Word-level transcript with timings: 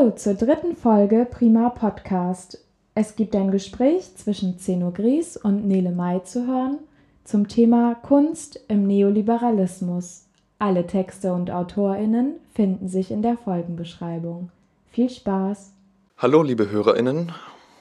Hallo 0.00 0.12
zur 0.12 0.32
dritten 0.32 0.76
Folge 0.76 1.26
Prima 1.30 1.68
Podcast. 1.68 2.64
Es 2.94 3.16
gibt 3.16 3.36
ein 3.36 3.50
Gespräch 3.50 4.16
zwischen 4.16 4.58
Zeno 4.58 4.92
Gries 4.92 5.36
und 5.36 5.68
Nele 5.68 5.90
May 5.90 6.24
zu 6.24 6.46
hören 6.46 6.78
zum 7.24 7.48
Thema 7.48 7.96
Kunst 7.96 8.58
im 8.68 8.86
Neoliberalismus. 8.86 10.24
Alle 10.58 10.86
Texte 10.86 11.34
und 11.34 11.50
AutorInnen 11.50 12.36
finden 12.54 12.88
sich 12.88 13.10
in 13.10 13.20
der 13.20 13.36
Folgenbeschreibung. 13.36 14.50
Viel 14.90 15.10
Spaß! 15.10 15.72
Hallo, 16.16 16.42
liebe 16.42 16.70
HörerInnen. 16.70 17.32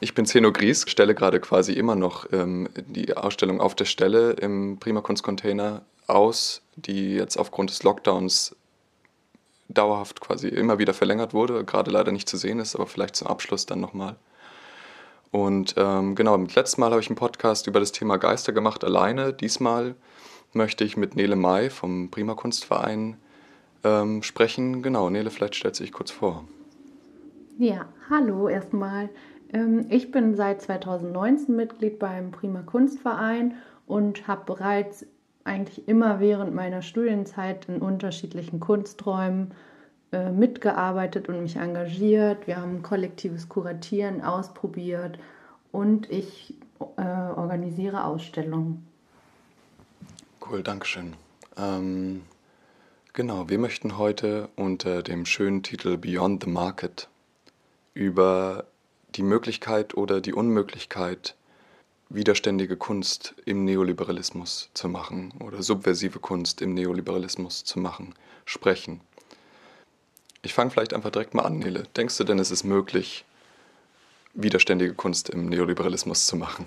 Ich 0.01 0.13
bin 0.13 0.25
Zeno 0.25 0.51
Gries, 0.51 0.89
stelle 0.89 1.15
gerade 1.15 1.39
quasi 1.39 1.71
immer 1.71 1.95
noch 1.95 2.27
ähm, 2.33 2.67
die 2.87 3.15
Ausstellung 3.15 3.61
auf 3.61 3.75
der 3.75 3.85
Stelle 3.85 4.31
im 4.31 4.77
Prima 4.77 4.99
Kunst 4.99 5.23
Container 5.23 5.83
aus, 6.07 6.63
die 6.75 7.13
jetzt 7.13 7.37
aufgrund 7.37 7.69
des 7.69 7.83
Lockdowns 7.83 8.57
dauerhaft 9.69 10.19
quasi 10.19 10.47
immer 10.47 10.79
wieder 10.79 10.93
verlängert 10.93 11.33
wurde, 11.33 11.63
gerade 11.63 11.91
leider 11.91 12.11
nicht 12.11 12.27
zu 12.27 12.37
sehen 12.37 12.59
ist, 12.59 12.75
aber 12.75 12.87
vielleicht 12.87 13.15
zum 13.15 13.27
Abschluss 13.27 13.65
dann 13.65 13.79
nochmal. 13.79 14.15
Und 15.31 15.75
ähm, 15.77 16.15
genau, 16.15 16.35
letztes 16.37 16.77
Mal 16.77 16.89
habe 16.89 17.01
ich 17.01 17.07
einen 17.07 17.15
Podcast 17.15 17.67
über 17.67 17.79
das 17.79 17.91
Thema 17.91 18.17
Geister 18.17 18.51
gemacht, 18.51 18.83
alleine. 18.83 19.31
Diesmal 19.31 19.95
möchte 20.53 20.83
ich 20.83 20.97
mit 20.97 21.15
Nele 21.15 21.35
May 21.35 21.69
vom 21.69 22.09
Prima 22.09 22.33
Kunstverein 22.33 23.17
ähm, 23.83 24.23
sprechen. 24.23 24.81
Genau, 24.81 25.09
Nele, 25.09 25.29
vielleicht 25.29 25.55
stellt 25.55 25.75
sich 25.75 25.91
kurz 25.91 26.09
vor. 26.09 26.45
Ja, 27.59 27.85
hallo 28.09 28.49
erstmal. 28.49 29.09
Ähm, 29.53 29.85
ich 29.89 30.11
bin 30.11 30.35
seit 30.35 30.61
2019 30.63 31.55
Mitglied 31.55 31.99
beim 31.99 32.31
Prima 32.31 32.63
Kunstverein 32.63 33.55
und 33.85 34.27
habe 34.27 34.45
bereits 34.45 35.05
eigentlich 35.43 35.87
immer 35.87 36.19
während 36.19 36.53
meiner 36.53 36.81
Studienzeit 36.81 37.67
in 37.67 37.79
unterschiedlichen 37.81 38.59
Kunsträumen 38.59 39.53
äh, 40.11 40.31
mitgearbeitet 40.31 41.29
und 41.29 41.41
mich 41.41 41.55
engagiert. 41.55 42.47
Wir 42.47 42.57
haben 42.57 42.81
kollektives 42.81 43.49
Kuratieren 43.49 44.21
ausprobiert 44.21 45.19
und 45.71 46.09
ich 46.09 46.55
äh, 46.79 47.01
organisiere 47.01 48.03
Ausstellungen. 48.03 48.87
Cool, 50.49 50.63
Dankeschön. 50.63 51.13
Ähm, 51.57 52.23
genau, 53.13 53.49
wir 53.49 53.59
möchten 53.59 53.97
heute 53.97 54.49
unter 54.55 55.03
dem 55.03 55.25
schönen 55.25 55.61
Titel 55.61 55.97
Beyond 55.97 56.43
the 56.43 56.49
Market 56.49 57.09
über 57.93 58.65
die 59.15 59.23
Möglichkeit 59.23 59.95
oder 59.95 60.21
die 60.21 60.33
Unmöglichkeit 60.33 61.35
widerständige 62.09 62.75
Kunst 62.75 63.35
im 63.45 63.65
Neoliberalismus 63.65 64.69
zu 64.73 64.89
machen 64.89 65.33
oder 65.43 65.61
subversive 65.61 66.19
Kunst 66.19 66.61
im 66.61 66.73
Neoliberalismus 66.73 67.63
zu 67.63 67.79
machen, 67.79 68.15
sprechen. 68.45 69.01
Ich 70.41 70.53
fange 70.53 70.71
vielleicht 70.71 70.93
einfach 70.93 71.11
direkt 71.11 71.33
mal 71.33 71.43
an, 71.43 71.59
Nele. 71.59 71.83
Denkst 71.95 72.17
du 72.17 72.23
denn, 72.23 72.39
es 72.39 72.49
ist 72.49 72.63
möglich, 72.63 73.25
widerständige 74.33 74.93
Kunst 74.93 75.29
im 75.29 75.47
Neoliberalismus 75.47 76.25
zu 76.25 76.35
machen? 76.35 76.65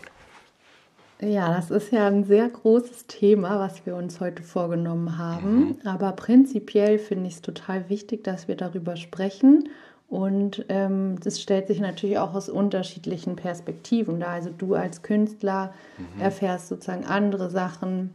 Ja, 1.21 1.55
das 1.55 1.71
ist 1.71 1.93
ja 1.93 2.07
ein 2.07 2.25
sehr 2.25 2.49
großes 2.49 3.07
Thema, 3.07 3.61
was 3.61 3.87
wir 3.87 3.95
uns 3.95 4.21
heute 4.21 4.43
vorgenommen 4.43 5.19
haben. 5.19 5.57
Mhm. 5.57 5.77
Aber 5.85 6.13
prinzipiell 6.13 6.99
finde 6.99 7.29
ich 7.29 7.35
es 7.35 7.43
total 7.43 7.89
wichtig, 7.89 8.25
dass 8.25 8.49
wir 8.49 8.57
darüber 8.57 8.97
sprechen 8.97 9.69
und 10.13 10.67
ähm, 10.69 11.17
das 11.25 11.41
stellt 11.41 11.69
sich 11.69 11.81
natürlich 11.81 12.19
auch 12.19 12.35
aus 12.35 12.51
unterschiedlichen 12.51 13.35
Perspektiven 13.35 14.21
da. 14.21 14.27
Also 14.27 14.51
du 14.51 14.75
als 14.75 15.01
Künstler 15.01 15.73
mhm. 15.97 16.21
erfährst 16.21 16.69
sozusagen 16.69 17.07
andere 17.07 17.49
Sachen 17.49 18.13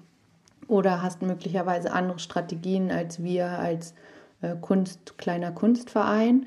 oder 0.67 1.01
hast 1.01 1.23
möglicherweise 1.23 1.91
andere 1.91 2.19
Strategien 2.19 2.91
als 2.91 3.23
wir 3.23 3.47
als 3.47 3.95
äh, 4.43 4.53
Kunst, 4.61 5.17
kleiner 5.17 5.51
Kunstverein. 5.51 6.45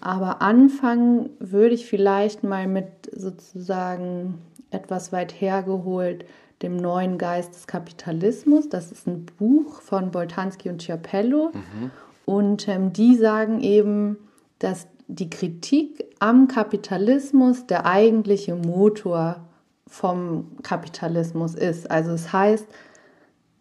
Aber 0.00 0.40
anfangen 0.40 1.28
würde 1.40 1.74
ich 1.74 1.84
vielleicht 1.84 2.42
mal 2.42 2.66
mit 2.66 2.86
sozusagen 3.14 4.38
etwas 4.70 5.12
weit 5.12 5.38
hergeholt 5.38 6.24
dem 6.62 6.78
neuen 6.78 7.18
Geist 7.18 7.54
des 7.54 7.66
Kapitalismus. 7.66 8.70
Das 8.70 8.92
ist 8.92 9.06
ein 9.06 9.26
Buch 9.38 9.82
von 9.82 10.10
Boltanski 10.10 10.70
und 10.70 10.80
Ciapello. 10.80 11.50
Mhm. 11.52 11.90
Und 12.24 12.66
ähm, 12.66 12.94
die 12.94 13.14
sagen 13.14 13.60
eben, 13.60 14.16
dass 14.58 14.86
die 15.08 15.30
Kritik 15.30 16.04
am 16.18 16.48
Kapitalismus 16.48 17.66
der 17.66 17.86
eigentliche 17.86 18.56
Motor 18.56 19.46
vom 19.86 20.56
Kapitalismus 20.62 21.54
ist. 21.54 21.90
Also 21.90 22.12
es 22.12 22.32
heißt, 22.32 22.66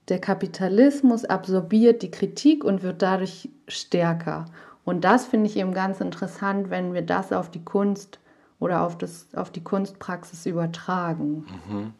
der 0.07 0.19
Kapitalismus 0.19 1.25
absorbiert 1.25 2.01
die 2.01 2.11
Kritik 2.11 2.63
und 2.63 2.83
wird 2.83 3.01
dadurch 3.01 3.49
stärker. 3.67 4.45
Und 4.83 5.03
das 5.03 5.25
finde 5.25 5.47
ich 5.47 5.57
eben 5.57 5.73
ganz 5.73 5.99
interessant, 5.99 6.69
wenn 6.69 6.93
wir 6.93 7.01
das 7.01 7.31
auf 7.33 7.49
die 7.49 7.63
Kunst 7.63 8.19
oder 8.59 8.83
auf, 8.83 8.97
das, 8.97 9.27
auf 9.35 9.51
die 9.51 9.63
Kunstpraxis 9.63 10.45
übertragen. 10.45 11.45
Mhm. 11.67 11.93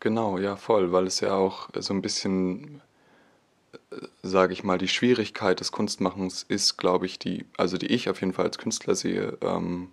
Genau, 0.00 0.38
ja, 0.38 0.56
voll, 0.56 0.92
weil 0.92 1.06
es 1.06 1.20
ja 1.20 1.34
auch 1.34 1.70
so 1.78 1.94
ein 1.94 2.02
bisschen 2.02 2.82
sage 4.22 4.52
ich 4.52 4.64
mal, 4.64 4.78
die 4.78 4.88
Schwierigkeit 4.88 5.60
des 5.60 5.72
Kunstmachens 5.72 6.44
ist, 6.48 6.76
glaube 6.76 7.06
ich, 7.06 7.18
die, 7.18 7.44
also 7.56 7.76
die 7.76 7.86
ich 7.86 8.08
auf 8.08 8.20
jeden 8.20 8.32
Fall 8.32 8.46
als 8.46 8.58
Künstler 8.58 8.94
sehe, 8.94 9.38
ähm, 9.42 9.90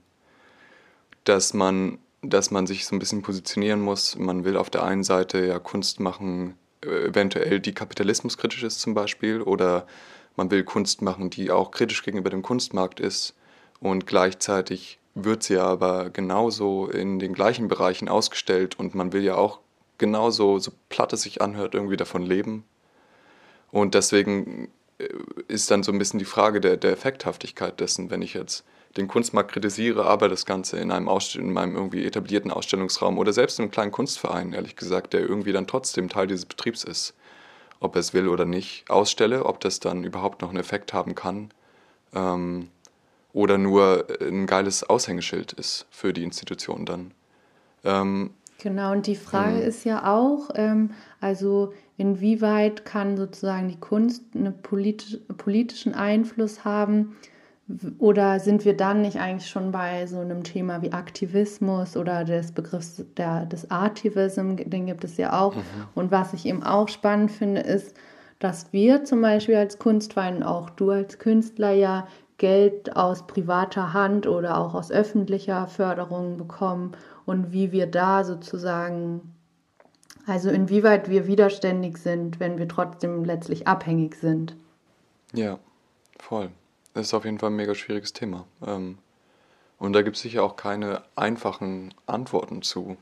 dass 1.23 1.53
man, 1.53 1.99
dass 2.21 2.51
man 2.51 2.67
sich 2.67 2.85
so 2.85 2.95
ein 2.95 2.99
bisschen 2.99 3.21
positionieren 3.21 3.81
muss. 3.81 4.17
Man 4.17 4.43
will 4.43 4.57
auf 4.57 4.69
der 4.69 4.83
einen 4.83 5.03
Seite 5.03 5.45
ja 5.45 5.59
Kunst 5.59 5.99
machen, 5.99 6.55
äh, 6.83 7.07
eventuell 7.07 7.59
die 7.59 7.73
kapitalismuskritisch 7.73 8.63
ist 8.63 8.81
zum 8.81 8.93
Beispiel, 8.93 9.41
oder 9.41 9.85
man 10.35 10.51
will 10.51 10.63
Kunst 10.63 11.01
machen, 11.01 11.29
die 11.29 11.51
auch 11.51 11.71
kritisch 11.71 12.03
gegenüber 12.03 12.29
dem 12.29 12.41
Kunstmarkt 12.41 12.99
ist 12.99 13.35
und 13.79 14.07
gleichzeitig 14.07 14.99
wird 15.13 15.43
sie 15.43 15.57
aber 15.57 16.09
genauso 16.09 16.87
in 16.87 17.19
den 17.19 17.33
gleichen 17.33 17.67
Bereichen 17.67 18.07
ausgestellt 18.07 18.79
und 18.79 18.95
man 18.95 19.11
will 19.13 19.23
ja 19.23 19.35
auch 19.35 19.59
genauso, 19.97 20.57
so 20.59 20.71
platt 20.89 21.13
es 21.13 21.23
sich 21.23 21.41
anhört, 21.41 21.75
irgendwie 21.75 21.97
davon 21.97 22.23
leben. 22.23 22.63
Und 23.71 23.95
deswegen 23.95 24.69
äh, 24.99 25.07
ist 25.47 25.71
dann 25.71 25.83
so 25.83 25.91
ein 25.91 25.97
bisschen 25.97 26.19
die 26.19 26.25
Frage 26.25 26.61
der, 26.61 26.77
der 26.77 26.91
Effekthaftigkeit 26.91 27.79
dessen, 27.79 28.09
wenn 28.09 28.21
ich 28.21 28.33
jetzt 28.33 28.63
den 28.97 29.07
Kunstmarkt 29.07 29.53
kritisiere, 29.53 30.05
aber 30.05 30.27
das 30.27 30.45
Ganze 30.45 30.77
in 30.77 30.91
einem, 30.91 31.09
in 31.35 31.57
einem 31.57 31.75
irgendwie 31.75 32.05
etablierten 32.05 32.51
Ausstellungsraum 32.51 33.17
oder 33.17 33.31
selbst 33.31 33.57
in 33.59 33.63
einem 33.63 33.71
kleinen 33.71 33.91
Kunstverein, 33.91 34.53
ehrlich 34.53 34.75
gesagt, 34.75 35.13
der 35.13 35.21
irgendwie 35.21 35.53
dann 35.53 35.67
trotzdem 35.67 36.09
Teil 36.09 36.27
dieses 36.27 36.45
Betriebs 36.45 36.83
ist, 36.83 37.13
ob 37.79 37.95
er 37.95 38.01
es 38.01 38.13
will 38.13 38.27
oder 38.27 38.45
nicht, 38.45 38.89
ausstelle, 38.89 39.45
ob 39.45 39.61
das 39.61 39.79
dann 39.79 40.03
überhaupt 40.03 40.41
noch 40.41 40.49
einen 40.49 40.59
Effekt 40.59 40.93
haben 40.93 41.15
kann 41.15 41.51
ähm, 42.13 42.69
oder 43.31 43.57
nur 43.57 44.05
ein 44.19 44.45
geiles 44.45 44.83
Aushängeschild 44.83 45.53
ist 45.53 45.85
für 45.89 46.11
die 46.11 46.23
Institution 46.23 46.85
dann. 46.85 47.13
Ähm, 47.83 48.31
genau, 48.61 48.91
und 48.91 49.07
die 49.07 49.15
Frage 49.15 49.57
mhm. 49.57 49.61
ist 49.61 49.83
ja 49.83 50.13
auch, 50.13 50.49
ähm, 50.55 50.91
also 51.19 51.73
inwieweit 51.97 52.85
kann 52.85 53.17
sozusagen 53.17 53.69
die 53.69 53.79
Kunst 53.79 54.23
einen 54.35 54.53
politisch, 54.61 55.17
politischen 55.37 55.93
Einfluss 55.93 56.65
haben? 56.65 57.15
Oder 57.99 58.39
sind 58.39 58.65
wir 58.65 58.75
dann 58.75 59.01
nicht 59.01 59.19
eigentlich 59.19 59.49
schon 59.49 59.71
bei 59.71 60.05
so 60.05 60.19
einem 60.19 60.43
Thema 60.43 60.81
wie 60.81 60.91
Aktivismus 60.91 61.95
oder 61.95 62.25
des 62.25 62.51
Begriffs 62.51 63.03
der, 63.15 63.45
des 63.45 63.71
Artivism, 63.71 64.55
den 64.57 64.87
gibt 64.87 65.03
es 65.05 65.15
ja 65.17 65.39
auch. 65.39 65.55
Mhm. 65.55 65.61
Und 65.95 66.11
was 66.11 66.33
ich 66.33 66.45
eben 66.45 66.63
auch 66.63 66.89
spannend 66.89 67.31
finde, 67.31 67.61
ist, 67.61 67.95
dass 68.39 68.73
wir 68.73 69.05
zum 69.05 69.21
Beispiel 69.21 69.55
als 69.55 69.77
Kunstverein, 69.79 70.43
auch 70.43 70.69
du 70.71 70.89
als 70.89 71.19
Künstler 71.19 71.71
ja 71.71 72.07
Geld 72.41 72.95
aus 72.95 73.27
privater 73.27 73.93
Hand 73.93 74.25
oder 74.25 74.57
auch 74.57 74.73
aus 74.73 74.91
öffentlicher 74.91 75.67
Förderung 75.67 76.37
bekommen 76.37 76.93
und 77.31 77.53
wie 77.53 77.71
wir 77.71 77.87
da 77.87 78.25
sozusagen 78.25 79.21
also 80.27 80.49
inwieweit 80.49 81.09
wir 81.09 81.27
widerständig 81.27 81.97
sind, 81.97 82.39
wenn 82.39 82.57
wir 82.57 82.67
trotzdem 82.67 83.23
letztlich 83.23 83.67
abhängig 83.67 84.15
sind. 84.15 84.55
Ja, 85.33 85.59
voll. 86.19 86.51
Das 86.93 87.07
ist 87.07 87.13
auf 87.13 87.25
jeden 87.25 87.39
Fall 87.39 87.49
ein 87.49 87.55
mega 87.55 87.73
schwieriges 87.73 88.13
Thema. 88.13 88.45
Ähm, 88.65 88.97
und 89.79 89.93
da 89.93 90.01
gibt 90.01 90.17
es 90.17 90.21
sicher 90.21 90.43
auch 90.43 90.57
keine 90.57 91.03
einfachen 91.15 91.93
Antworten 92.05 92.61
zu. 92.61 92.97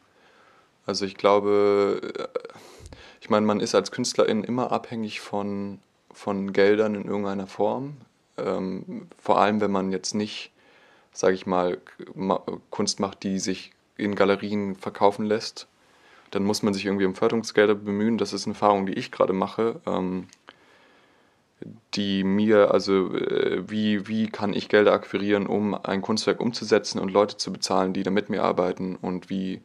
Also 0.86 1.06
ich 1.06 1.16
glaube, 1.16 2.00
äh, 2.16 2.40
ich 3.20 3.30
meine, 3.30 3.46
man 3.46 3.60
ist 3.60 3.76
als 3.76 3.92
Künstlerin 3.92 4.44
immer 4.44 4.72
abhängig 4.72 5.20
von, 5.20 5.80
von 6.14 6.54
Geldern 6.54 6.94
in 6.96 7.06
irgendeiner 7.06 7.48
Form. 7.48 7.98
Ähm, 8.38 9.08
vor 9.18 9.42
allem, 9.42 9.60
wenn 9.60 9.72
man 9.72 9.92
jetzt 9.92 10.14
nicht, 10.14 10.52
sage 11.12 11.34
ich 11.34 11.46
mal, 11.46 11.80
Kunst 12.70 13.00
macht, 13.00 13.24
die 13.24 13.40
sich 13.40 13.74
in 14.00 14.16
Galerien 14.16 14.76
verkaufen 14.76 15.26
lässt, 15.26 15.68
dann 16.32 16.44
muss 16.44 16.64
man 16.64 16.74
sich 16.74 16.86
irgendwie 16.86 17.06
um 17.06 17.16
Förderungsgelder 17.16 17.76
bemühen. 17.76 18.18
Das 18.18 18.34
ist 18.34 18.46
eine 18.46 18.54
Erfahrung, 18.54 18.86
die 18.86 18.94
ich 18.94 19.12
gerade 19.12 19.34
mache, 19.34 19.82
ähm, 19.86 20.28
die 21.94 22.24
mir, 22.24 22.72
also 22.72 23.14
äh, 23.16 23.70
wie, 23.70 24.08
wie 24.08 24.28
kann 24.28 24.54
ich 24.54 24.70
Gelder 24.70 24.94
akquirieren, 24.94 25.48
um 25.48 25.74
ein 25.74 26.02
Kunstwerk 26.02 26.40
umzusetzen 26.40 27.00
und 27.00 27.12
Leute 27.12 27.38
zu 27.38 27.52
bezahlen, 27.52 27.94
die 27.94 28.04
da 28.04 28.12
mit 28.12 28.30
mir 28.30 28.44
arbeiten 28.44 28.96
und 28.96 29.30
wie, 29.30 29.62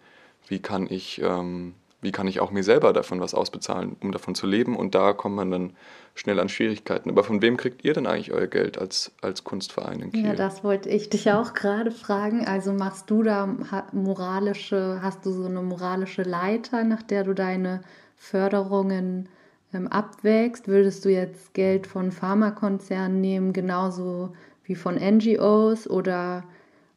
wie 0.48 0.58
kann 0.60 0.86
ich, 0.90 1.20
ähm, 1.22 1.74
wie 2.04 2.12
kann 2.12 2.28
ich 2.28 2.40
auch 2.40 2.50
mir 2.50 2.62
selber 2.62 2.92
davon 2.92 3.20
was 3.20 3.34
ausbezahlen, 3.34 3.96
um 4.00 4.12
davon 4.12 4.34
zu 4.34 4.46
leben? 4.46 4.76
Und 4.76 4.94
da 4.94 5.12
kommt 5.12 5.34
man 5.34 5.50
dann 5.50 5.72
schnell 6.14 6.38
an 6.38 6.48
Schwierigkeiten. 6.48 7.10
Aber 7.10 7.24
von 7.24 7.42
wem 7.42 7.56
kriegt 7.56 7.84
ihr 7.84 7.94
denn 7.94 8.06
eigentlich 8.06 8.32
euer 8.32 8.46
Geld 8.46 8.78
als, 8.78 9.12
als 9.20 9.42
Kunstverein 9.42 10.00
in 10.00 10.12
Kiel? 10.12 10.26
Ja, 10.26 10.34
das 10.34 10.62
wollte 10.62 10.88
ich 10.88 11.10
dich 11.10 11.30
auch 11.32 11.54
gerade 11.54 11.90
fragen. 11.90 12.46
Also 12.46 12.72
machst 12.72 13.10
du 13.10 13.22
da 13.22 13.46
moralische, 13.92 15.00
hast 15.02 15.26
du 15.26 15.32
so 15.32 15.46
eine 15.46 15.62
moralische 15.62 16.22
Leiter, 16.22 16.84
nach 16.84 17.02
der 17.02 17.24
du 17.24 17.34
deine 17.34 17.80
Förderungen 18.16 19.28
ähm, 19.72 19.88
abwägst? 19.88 20.68
Würdest 20.68 21.04
du 21.04 21.08
jetzt 21.08 21.54
Geld 21.54 21.86
von 21.86 22.12
Pharmakonzernen 22.12 23.20
nehmen, 23.20 23.52
genauso 23.52 24.34
wie 24.64 24.76
von 24.76 24.96
NGOs? 24.96 25.88
Oder 25.88 26.44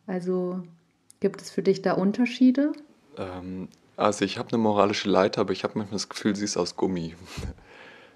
also 0.05 0.61
gibt 1.19 1.41
es 1.41 1.49
für 1.49 1.63
dich 1.63 1.81
da 1.81 1.93
Unterschiede? 1.93 2.73
Ähm, 3.17 3.69
also 3.97 4.23
ich 4.23 4.37
habe 4.37 4.49
eine 4.49 4.59
moralische 4.59 5.09
Leiter, 5.09 5.41
aber 5.41 5.51
ich 5.51 5.63
habe 5.63 5.77
manchmal 5.77 5.97
das 5.97 6.07
Gefühl, 6.07 6.35
sie 6.35 6.45
ist 6.45 6.55
aus 6.55 6.75
Gummi. 6.75 7.15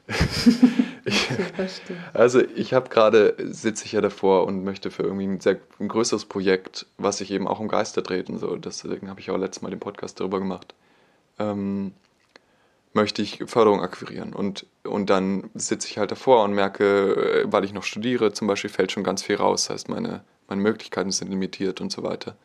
ich, 1.06 1.30
also 2.14 2.42
ich 2.42 2.74
habe 2.74 2.90
gerade, 2.90 3.36
sitze 3.40 3.86
ich 3.86 3.94
ja 3.94 4.02
davor 4.02 4.46
und 4.46 4.64
möchte 4.64 4.92
für 4.92 5.04
irgendwie 5.04 5.26
ein, 5.26 5.40
sehr, 5.40 5.60
ein 5.80 5.88
größeres 5.88 6.26
Projekt, 6.26 6.86
was 6.98 7.18
sich 7.18 7.32
eben 7.32 7.48
auch 7.48 7.60
um 7.60 7.68
Geister 7.68 8.02
dreht 8.02 8.30
und 8.30 8.40
so, 8.40 8.56
deswegen 8.56 9.10
habe 9.10 9.20
ich 9.20 9.32
auch 9.32 9.38
letztes 9.38 9.62
Mal 9.62 9.70
den 9.70 9.80
Podcast 9.80 10.20
darüber 10.20 10.40
gemacht, 10.40 10.74
ähm, 11.40 11.94
möchte 12.94 13.22
ich 13.22 13.44
Förderung 13.48 13.82
akquirieren. 13.82 14.34
Und, 14.34 14.66
und 14.84 15.10
dann 15.10 15.50
sitze 15.54 15.88
ich 15.88 15.98
halt 15.98 16.12
davor 16.12 16.44
und 16.44 16.54
merke, 16.54 17.44
äh, 17.44 17.52
weil 17.52 17.64
ich 17.64 17.74
noch 17.74 17.84
studiere 17.84 18.34
zum 18.34 18.48
Beispiel, 18.48 18.70
fällt 18.70 18.92
schon 18.92 19.04
ganz 19.04 19.24
viel 19.24 19.38
raus. 19.38 19.66
Das 19.66 19.76
heißt, 19.76 19.90
meine, 19.90 20.24
meine 20.48 20.62
Möglichkeiten 20.62 21.12
sind 21.12 21.30
limitiert 21.30 21.82
und 21.82 21.92
so 21.92 22.04
weiter. 22.04 22.36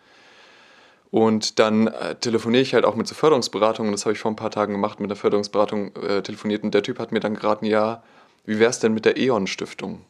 Und 1.16 1.58
dann 1.58 1.86
äh, 1.86 2.14
telefoniere 2.16 2.60
ich 2.60 2.74
halt 2.74 2.84
auch 2.84 2.94
mit 2.94 3.08
so 3.08 3.14
Förderungsberatungen. 3.14 3.90
Das 3.90 4.04
habe 4.04 4.12
ich 4.12 4.18
vor 4.18 4.30
ein 4.30 4.36
paar 4.36 4.50
Tagen 4.50 4.74
gemacht, 4.74 5.00
mit 5.00 5.08
der 5.08 5.16
Förderungsberatung 5.16 5.96
äh, 5.96 6.20
telefoniert. 6.20 6.62
Und 6.62 6.74
der 6.74 6.82
Typ 6.82 6.98
hat 6.98 7.10
mir 7.10 7.20
dann 7.20 7.36
geraten, 7.36 7.64
ja, 7.64 8.02
wie 8.44 8.58
wäre 8.58 8.68
es 8.68 8.80
denn 8.80 8.92
mit 8.92 9.06
der 9.06 9.16
E.ON-Stiftung? 9.16 10.02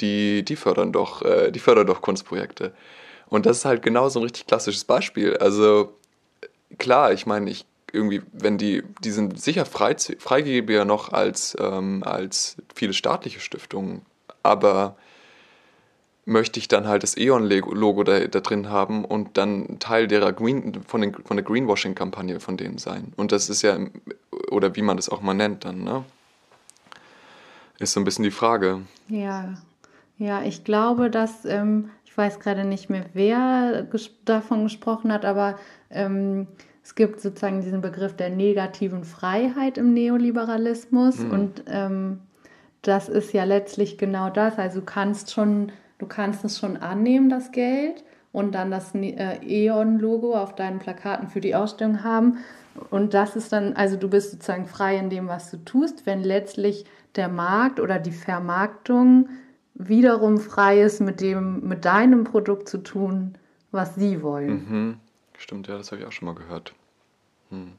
Die, 0.00 0.42
die 0.42 0.56
fördern 0.56 0.90
doch, 0.90 1.20
äh, 1.20 1.50
die 1.50 1.58
fördern 1.58 1.86
doch 1.86 2.00
Kunstprojekte. 2.00 2.72
Und 3.26 3.44
das 3.44 3.58
ist 3.58 3.64
halt 3.66 3.82
genau 3.82 4.08
so 4.08 4.20
ein 4.20 4.22
richtig 4.22 4.46
klassisches 4.46 4.84
Beispiel. 4.84 5.36
Also 5.36 5.92
klar, 6.78 7.12
ich 7.12 7.26
meine, 7.26 7.50
ich 7.50 7.66
irgendwie, 7.92 8.22
wenn 8.32 8.56
die, 8.56 8.84
die 9.04 9.10
sind 9.10 9.38
sicher 9.38 9.66
frei, 9.66 9.96
freigebiger 9.96 10.86
noch 10.86 11.12
als, 11.12 11.54
ähm, 11.60 12.02
als 12.06 12.56
viele 12.74 12.94
staatliche 12.94 13.40
Stiftungen, 13.40 14.00
aber 14.42 14.96
möchte 16.24 16.60
ich 16.60 16.68
dann 16.68 16.86
halt 16.86 17.02
das 17.02 17.16
E.ON-Logo 17.16 18.04
da, 18.04 18.20
da, 18.26 18.40
drin 18.40 18.70
haben 18.70 19.04
und 19.04 19.36
dann 19.36 19.78
Teil 19.80 20.06
derer 20.06 20.32
Green, 20.32 20.82
von, 20.86 21.00
den, 21.00 21.14
von 21.14 21.36
der 21.36 21.44
Greenwashing-Kampagne 21.44 22.38
von 22.38 22.56
denen 22.56 22.78
sein. 22.78 23.12
Und 23.16 23.32
das 23.32 23.50
ist 23.50 23.62
ja, 23.62 23.76
oder 24.50 24.76
wie 24.76 24.82
man 24.82 24.96
das 24.96 25.08
auch 25.08 25.20
mal 25.20 25.34
nennt 25.34 25.64
dann, 25.64 25.82
ne? 25.82 26.04
Ist 27.78 27.94
so 27.94 28.00
ein 28.00 28.04
bisschen 28.04 28.22
die 28.22 28.30
Frage. 28.30 28.82
Ja, 29.08 29.54
ja, 30.18 30.42
ich 30.42 30.62
glaube, 30.62 31.10
dass, 31.10 31.44
ähm, 31.44 31.90
ich 32.04 32.16
weiß 32.16 32.38
gerade 32.38 32.64
nicht 32.64 32.88
mehr, 32.90 33.06
wer 33.12 33.88
ges 33.90 34.10
davon 34.24 34.62
gesprochen 34.62 35.12
hat, 35.12 35.24
aber 35.24 35.58
ähm, 35.90 36.46
es 36.84 36.94
gibt 36.94 37.20
sozusagen 37.20 37.60
diesen 37.60 37.80
Begriff 37.80 38.14
der 38.14 38.30
negativen 38.30 39.02
Freiheit 39.02 39.78
im 39.78 39.94
Neoliberalismus 39.94 41.18
mhm. 41.18 41.30
und 41.30 41.64
ähm, 41.66 42.20
das 42.82 43.08
ist 43.08 43.32
ja 43.32 43.44
letztlich 43.44 43.98
genau 43.98 44.30
das. 44.30 44.58
Also 44.58 44.80
du 44.80 44.86
kannst 44.86 45.32
schon 45.32 45.72
Du 46.02 46.08
kannst 46.08 46.44
es 46.44 46.58
schon 46.58 46.76
annehmen, 46.78 47.30
das 47.30 47.52
Geld, 47.52 48.02
und 48.32 48.56
dann 48.56 48.72
das 48.72 48.92
äh, 48.92 49.38
E.ON-Logo 49.40 50.34
auf 50.34 50.56
deinen 50.56 50.80
Plakaten 50.80 51.28
für 51.28 51.40
die 51.40 51.54
Ausstellung 51.54 52.02
haben. 52.02 52.38
Und 52.90 53.14
das 53.14 53.36
ist 53.36 53.52
dann, 53.52 53.74
also 53.74 53.96
du 53.96 54.10
bist 54.10 54.32
sozusagen 54.32 54.66
frei 54.66 54.96
in 54.96 55.10
dem, 55.10 55.28
was 55.28 55.52
du 55.52 55.58
tust, 55.58 56.04
wenn 56.04 56.24
letztlich 56.24 56.86
der 57.14 57.28
Markt 57.28 57.78
oder 57.78 58.00
die 58.00 58.10
Vermarktung 58.10 59.28
wiederum 59.74 60.38
frei 60.38 60.82
ist, 60.82 61.00
mit 61.00 61.20
dem, 61.20 61.68
mit 61.68 61.84
deinem 61.84 62.24
Produkt 62.24 62.68
zu 62.68 62.78
tun, 62.78 63.38
was 63.70 63.94
sie 63.94 64.22
wollen. 64.22 64.48
Mhm. 64.48 64.96
Stimmt, 65.38 65.68
ja, 65.68 65.78
das 65.78 65.92
habe 65.92 66.02
ich 66.02 66.08
auch 66.08 66.12
schon 66.12 66.26
mal 66.26 66.34
gehört. 66.34 66.74
Hm. 67.50 67.74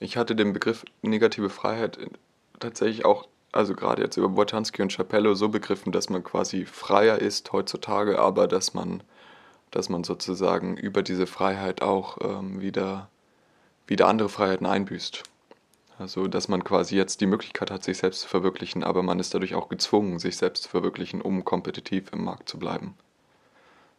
Ich 0.00 0.16
hatte 0.16 0.34
den 0.34 0.54
Begriff 0.54 0.86
negative 1.02 1.50
Freiheit 1.50 1.98
tatsächlich 2.60 3.04
auch 3.04 3.28
also 3.54 3.74
gerade 3.74 4.02
jetzt 4.02 4.16
über 4.16 4.28
Botanski 4.28 4.82
und 4.82 4.92
Chapello 4.92 5.34
so 5.34 5.48
begriffen, 5.48 5.92
dass 5.92 6.08
man 6.08 6.24
quasi 6.24 6.66
freier 6.66 7.18
ist 7.20 7.52
heutzutage, 7.52 8.18
aber 8.18 8.48
dass 8.48 8.74
man, 8.74 9.02
dass 9.70 9.88
man 9.88 10.04
sozusagen 10.04 10.76
über 10.76 11.02
diese 11.02 11.26
Freiheit 11.26 11.82
auch 11.82 12.18
ähm, 12.20 12.60
wieder, 12.60 13.08
wieder 13.86 14.08
andere 14.08 14.28
Freiheiten 14.28 14.66
einbüßt. 14.66 15.22
Also 15.98 16.26
dass 16.26 16.48
man 16.48 16.64
quasi 16.64 16.96
jetzt 16.96 17.20
die 17.20 17.26
Möglichkeit 17.26 17.70
hat, 17.70 17.84
sich 17.84 17.98
selbst 17.98 18.22
zu 18.22 18.28
verwirklichen, 18.28 18.82
aber 18.82 19.02
man 19.02 19.20
ist 19.20 19.32
dadurch 19.32 19.54
auch 19.54 19.68
gezwungen, 19.68 20.18
sich 20.18 20.36
selbst 20.36 20.64
zu 20.64 20.68
verwirklichen, 20.68 21.20
um 21.20 21.44
kompetitiv 21.44 22.12
im 22.12 22.24
Markt 22.24 22.48
zu 22.48 22.58
bleiben. 22.58 22.96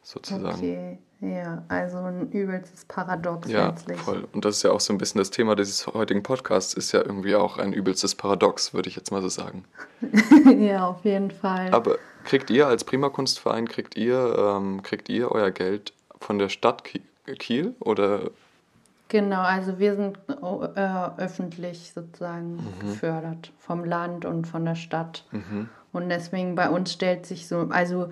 Sozusagen. 0.05 0.55
Okay. 0.55 0.99
Ja, 1.19 1.63
also 1.67 1.97
ein 1.97 2.29
übelstes 2.31 2.85
Paradox 2.85 3.49
ja, 3.49 3.69
letztlich. 3.69 3.99
voll. 3.99 4.27
Und 4.33 4.45
das 4.45 4.57
ist 4.57 4.63
ja 4.63 4.71
auch 4.71 4.79
so 4.79 4.93
ein 4.93 4.99
bisschen 4.99 5.17
das 5.17 5.31
Thema 5.31 5.55
dieses 5.55 5.87
heutigen 5.87 6.21
Podcasts, 6.21 6.75
ist 6.75 6.91
ja 6.91 7.01
irgendwie 7.01 7.35
auch 7.35 7.57
ein 7.57 7.73
übelstes 7.73 8.13
Paradox, 8.13 8.75
würde 8.75 8.87
ich 8.87 8.95
jetzt 8.95 9.11
mal 9.11 9.23
so 9.23 9.29
sagen. 9.29 9.65
ja, 10.59 10.87
auf 10.87 11.03
jeden 11.03 11.31
Fall. 11.31 11.73
Aber 11.73 11.97
kriegt 12.23 12.51
ihr 12.51 12.67
als 12.67 12.83
Primakunstverein, 12.83 13.67
kriegt 13.67 13.97
ihr, 13.97 14.35
ähm, 14.37 14.83
kriegt 14.83 15.09
ihr 15.09 15.31
euer 15.31 15.49
Geld 15.49 15.93
von 16.19 16.37
der 16.37 16.49
Stadt 16.49 16.83
Kiel 16.83 17.73
oder? 17.79 18.29
Genau, 19.07 19.41
also 19.41 19.79
wir 19.79 19.95
sind 19.95 20.19
äh, 20.27 21.09
öffentlich 21.17 21.91
sozusagen 21.93 22.57
mhm. 22.57 22.79
gefördert 22.81 23.51
vom 23.57 23.83
Land 23.83 24.25
und 24.25 24.45
von 24.45 24.65
der 24.65 24.75
Stadt. 24.75 25.25
Mhm. 25.31 25.69
Und 25.93 26.09
deswegen 26.09 26.53
bei 26.53 26.69
uns 26.69 26.93
stellt 26.93 27.25
sich 27.25 27.47
so, 27.47 27.69
also 27.71 28.09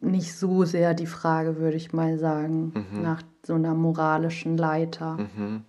nicht 0.00 0.36
so 0.36 0.64
sehr 0.64 0.94
die 0.94 1.06
Frage, 1.06 1.56
würde 1.56 1.76
ich 1.76 1.92
mal 1.92 2.18
sagen, 2.18 2.72
mhm. 2.74 3.02
nach 3.02 3.22
so 3.42 3.54
einer 3.54 3.74
moralischen 3.74 4.56
Leiter. 4.56 5.16
Mhm. 5.16 5.64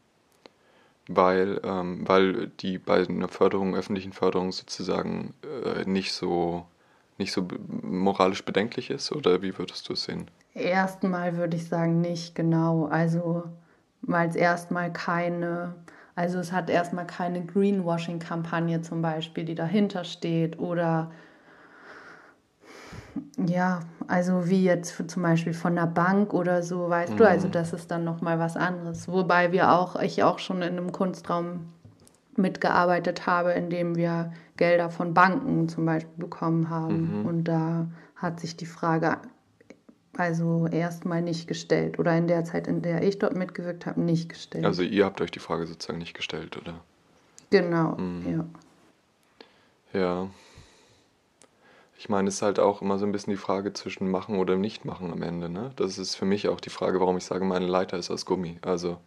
Weil, 1.09 1.61
ähm, 1.63 2.03
weil 2.05 2.47
die 2.47 2.77
bei 2.77 3.07
einer 3.07 3.29
Förderung, 3.29 3.75
öffentlichen 3.75 4.11
Förderung 4.11 4.51
sozusagen 4.51 5.33
äh, 5.43 5.89
nicht 5.89 6.11
so 6.13 6.65
nicht 7.19 7.31
so 7.31 7.47
moralisch 7.81 8.45
bedenklich 8.45 8.91
ist 8.91 9.11
oder 9.11 9.41
wie 9.41 9.57
würdest 9.57 9.89
du 9.89 9.93
es 9.93 10.03
sehen? 10.03 10.29
Erstmal 10.53 11.35
würde 11.37 11.57
ich 11.57 11.67
sagen 11.67 11.99
nicht 11.99 12.35
genau. 12.35 12.85
Also 12.85 13.43
weil 14.01 14.29
es 14.29 14.35
erstmal 14.35 14.91
keine, 14.91 15.75
also 16.15 16.39
es 16.39 16.51
hat 16.51 16.69
erstmal 16.69 17.07
keine 17.07 17.45
Greenwashing-Kampagne 17.45 18.81
zum 18.81 19.01
Beispiel, 19.01 19.45
die 19.45 19.55
dahinter 19.55 20.03
steht 20.03 20.59
oder 20.59 21.11
ja, 23.37 23.81
also 24.07 24.49
wie 24.49 24.63
jetzt 24.63 25.09
zum 25.09 25.23
Beispiel 25.23 25.53
von 25.53 25.77
einer 25.77 25.87
Bank 25.87 26.33
oder 26.33 26.63
so, 26.63 26.89
weißt 26.89 27.13
mhm. 27.13 27.17
du, 27.17 27.27
also 27.27 27.47
mhm. 27.47 27.51
das 27.51 27.73
ist 27.73 27.91
dann 27.91 28.03
nochmal 28.03 28.39
was 28.39 28.57
anderes. 28.57 29.07
Wobei 29.07 29.51
wir 29.51 29.71
auch, 29.71 29.99
ich 30.01 30.23
auch 30.23 30.39
schon 30.39 30.57
in 30.57 30.77
einem 30.77 30.91
Kunstraum 30.91 31.67
mitgearbeitet 32.35 33.25
habe, 33.25 33.51
in 33.51 33.69
dem 33.69 33.95
wir 33.95 34.31
Gelder 34.57 34.89
von 34.89 35.13
Banken 35.13 35.69
zum 35.69 35.85
Beispiel 35.85 36.13
bekommen 36.17 36.69
haben. 36.69 37.21
Mhm. 37.21 37.25
Und 37.25 37.43
da 37.45 37.87
hat 38.15 38.39
sich 38.39 38.55
die 38.57 38.65
Frage 38.65 39.17
also 40.17 40.67
erstmal 40.67 41.21
nicht 41.21 41.47
gestellt 41.47 41.99
oder 41.99 42.17
in 42.17 42.27
der 42.27 42.43
Zeit, 42.43 42.67
in 42.67 42.81
der 42.81 43.03
ich 43.03 43.19
dort 43.19 43.35
mitgewirkt 43.35 43.85
habe, 43.85 44.01
nicht 44.01 44.29
gestellt. 44.29 44.65
Also 44.65 44.81
ihr 44.81 45.05
habt 45.05 45.21
euch 45.21 45.31
die 45.31 45.39
Frage 45.39 45.67
sozusagen 45.67 45.99
nicht 45.99 46.15
gestellt, 46.15 46.57
oder? 46.57 46.81
Genau, 47.49 47.95
mhm. 47.95 48.45
ja. 49.93 49.99
Ja, 49.99 50.27
ich 51.97 52.09
meine, 52.09 52.29
es 52.29 52.35
ist 52.35 52.41
halt 52.43 52.59
auch 52.59 52.81
immer 52.81 52.99
so 52.99 53.05
ein 53.05 53.11
bisschen 53.11 53.31
die 53.31 53.37
Frage 53.37 53.73
zwischen 53.73 54.09
machen 54.09 54.37
oder 54.37 54.55
nicht 54.55 54.85
machen 54.85 55.11
am 55.11 55.23
Ende. 55.23 55.49
Ne? 55.49 55.71
Das 55.77 55.97
ist 55.97 56.15
für 56.15 56.25
mich 56.25 56.47
auch 56.47 56.59
die 56.59 56.69
Frage, 56.69 56.99
warum 56.99 57.17
ich 57.17 57.25
sage, 57.25 57.43
meine 57.43 57.65
Leiter 57.65 57.97
ist 57.97 58.11
aus 58.11 58.25
Gummi. 58.25 58.59
Also, 58.61 58.99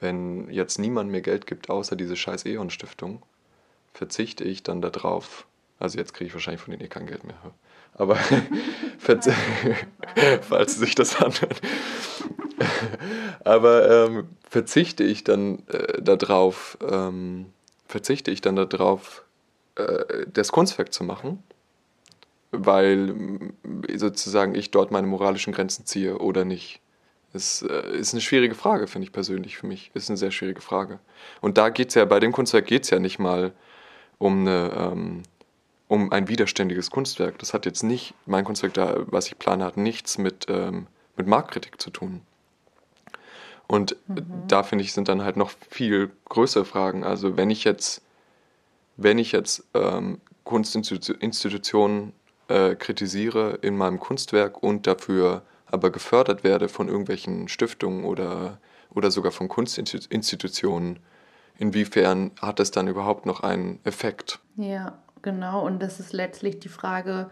wenn 0.00 0.50
jetzt 0.50 0.78
niemand 0.78 1.10
mir 1.10 1.22
Geld 1.22 1.46
gibt, 1.46 1.70
außer 1.70 1.94
diese 1.94 2.16
scheiß 2.16 2.44
E.ON-Stiftung, 2.44 3.22
verzichte 3.92 4.42
ich 4.44 4.64
dann 4.64 4.80
darauf, 4.80 5.46
also 5.78 5.98
jetzt 5.98 6.12
kriege 6.12 6.28
ich 6.28 6.34
wahrscheinlich 6.34 6.60
von 6.60 6.72
denen 6.72 6.84
eh 6.84 6.88
kein 6.88 7.06
Geld 7.06 7.24
mehr, 7.24 7.36
aber 7.94 8.16
falls 8.98 10.74
sie 10.74 10.80
sich 10.80 10.94
das 10.94 11.16
anhört, 11.16 11.60
aber 13.44 14.06
ähm, 14.06 14.28
verzichte 14.48 15.02
ich 15.02 15.24
dann 15.24 15.64
äh, 15.68 16.00
darauf, 16.00 16.78
ähm, 16.88 17.46
verzichte 17.86 18.30
ich 18.30 18.40
dann 18.40 18.54
darauf, 18.54 19.24
äh, 19.76 20.26
das 20.32 20.52
Kunstwerk 20.52 20.92
zu 20.92 21.02
machen 21.02 21.42
weil 22.50 23.14
sozusagen 23.94 24.54
ich 24.54 24.70
dort 24.70 24.90
meine 24.90 25.06
moralischen 25.06 25.52
Grenzen 25.52 25.86
ziehe 25.86 26.18
oder 26.18 26.44
nicht. 26.44 26.80
Das 27.32 27.62
äh, 27.62 27.96
ist 27.96 28.14
eine 28.14 28.20
schwierige 28.20 28.54
Frage, 28.54 28.86
finde 28.86 29.06
ich 29.06 29.12
persönlich 29.12 29.58
für 29.58 29.66
mich. 29.66 29.90
Ist 29.94 30.08
eine 30.08 30.16
sehr 30.16 30.30
schwierige 30.30 30.60
Frage. 30.60 30.98
Und 31.40 31.58
da 31.58 31.68
geht 31.68 31.88
es 31.88 31.94
ja, 31.94 32.04
bei 32.04 32.20
dem 32.20 32.32
Kunstwerk 32.32 32.66
geht 32.66 32.84
es 32.84 32.90
ja 32.90 32.98
nicht 32.98 33.18
mal 33.18 33.52
um, 34.16 34.40
eine, 34.40 34.72
ähm, 34.92 35.22
um 35.88 36.10
ein 36.10 36.28
widerständiges 36.28 36.90
Kunstwerk. 36.90 37.38
Das 37.38 37.52
hat 37.52 37.66
jetzt 37.66 37.82
nicht, 37.82 38.14
mein 38.24 38.44
Kunstwerk 38.44 38.74
da, 38.74 39.04
was 39.06 39.26
ich 39.26 39.38
plane, 39.38 39.64
hat 39.64 39.76
nichts 39.76 40.16
mit, 40.16 40.46
ähm, 40.48 40.86
mit 41.16 41.26
Marktkritik 41.26 41.80
zu 41.80 41.90
tun. 41.90 42.22
Und 43.66 43.96
mhm. 44.08 44.24
da 44.48 44.62
finde 44.62 44.84
ich, 44.84 44.94
sind 44.94 45.08
dann 45.08 45.22
halt 45.22 45.36
noch 45.36 45.50
viel 45.68 46.10
größere 46.30 46.64
Fragen. 46.64 47.04
Also 47.04 47.36
wenn 47.36 47.50
ich 47.50 47.64
jetzt, 47.64 48.00
wenn 48.96 49.18
ich 49.18 49.32
jetzt 49.32 49.64
ähm, 49.74 50.22
Kunstinstitutionen 50.44 52.14
äh, 52.48 52.74
kritisiere 52.74 53.58
in 53.62 53.76
meinem 53.76 54.00
Kunstwerk 54.00 54.62
und 54.62 54.86
dafür 54.86 55.42
aber 55.66 55.90
gefördert 55.90 56.44
werde 56.44 56.68
von 56.68 56.88
irgendwelchen 56.88 57.48
Stiftungen 57.48 58.04
oder, 58.04 58.58
oder 58.90 59.10
sogar 59.10 59.32
von 59.32 59.48
Kunstinstitutionen, 59.48 60.98
inwiefern 61.58 62.30
hat 62.40 62.58
das 62.58 62.70
dann 62.70 62.88
überhaupt 62.88 63.26
noch 63.26 63.40
einen 63.40 63.80
Effekt? 63.84 64.40
Ja, 64.56 64.98
genau. 65.22 65.64
Und 65.66 65.82
das 65.82 66.00
ist 66.00 66.12
letztlich 66.12 66.58
die 66.60 66.68
Frage, 66.68 67.30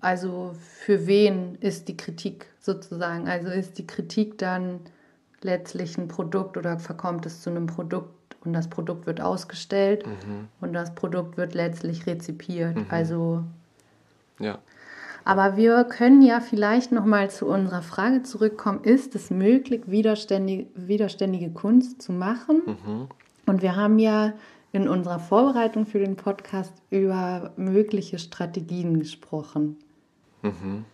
also 0.00 0.54
für 0.84 1.06
wen 1.06 1.56
ist 1.56 1.88
die 1.88 1.96
Kritik 1.96 2.46
sozusagen? 2.60 3.28
Also 3.28 3.48
ist 3.48 3.78
die 3.78 3.86
Kritik 3.86 4.38
dann 4.38 4.80
letztlich 5.40 5.98
ein 5.98 6.08
Produkt 6.08 6.56
oder 6.56 6.78
verkommt 6.78 7.26
es 7.26 7.42
zu 7.42 7.50
einem 7.50 7.66
Produkt 7.66 8.36
und 8.44 8.52
das 8.52 8.68
Produkt 8.68 9.06
wird 9.06 9.20
ausgestellt 9.20 10.06
mhm. 10.06 10.48
und 10.60 10.72
das 10.72 10.94
Produkt 10.94 11.36
wird 11.36 11.54
letztlich 11.54 12.06
rezipiert. 12.06 12.76
Mhm. 12.76 12.86
Also 12.88 13.44
ja. 14.38 14.58
Aber 15.24 15.56
wir 15.56 15.84
können 15.84 16.22
ja 16.22 16.40
vielleicht 16.40 16.90
noch 16.90 17.04
mal 17.04 17.30
zu 17.30 17.46
unserer 17.46 17.82
Frage 17.82 18.22
zurückkommen: 18.22 18.82
Ist 18.82 19.14
es 19.14 19.30
möglich, 19.30 19.82
widerständige, 19.86 20.66
widerständige 20.74 21.50
Kunst 21.50 22.02
zu 22.02 22.12
machen? 22.12 22.62
Mhm. 22.66 23.08
Und 23.46 23.62
wir 23.62 23.76
haben 23.76 23.98
ja 23.98 24.32
in 24.72 24.88
unserer 24.88 25.18
Vorbereitung 25.18 25.86
für 25.86 25.98
den 25.98 26.16
Podcast 26.16 26.72
über 26.90 27.52
mögliche 27.56 28.18
Strategien 28.18 28.98
gesprochen. 28.98 29.76
Mhm. 30.42 30.84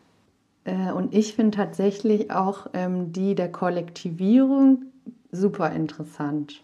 Äh, 0.65 0.93
und 0.93 1.15
ich 1.15 1.35
finde 1.35 1.57
tatsächlich 1.57 2.31
auch 2.31 2.67
ähm, 2.75 3.13
die 3.13 3.35
der 3.35 3.51
Kollektivierung 3.51 4.83
super 5.31 5.71
interessant. 5.73 6.63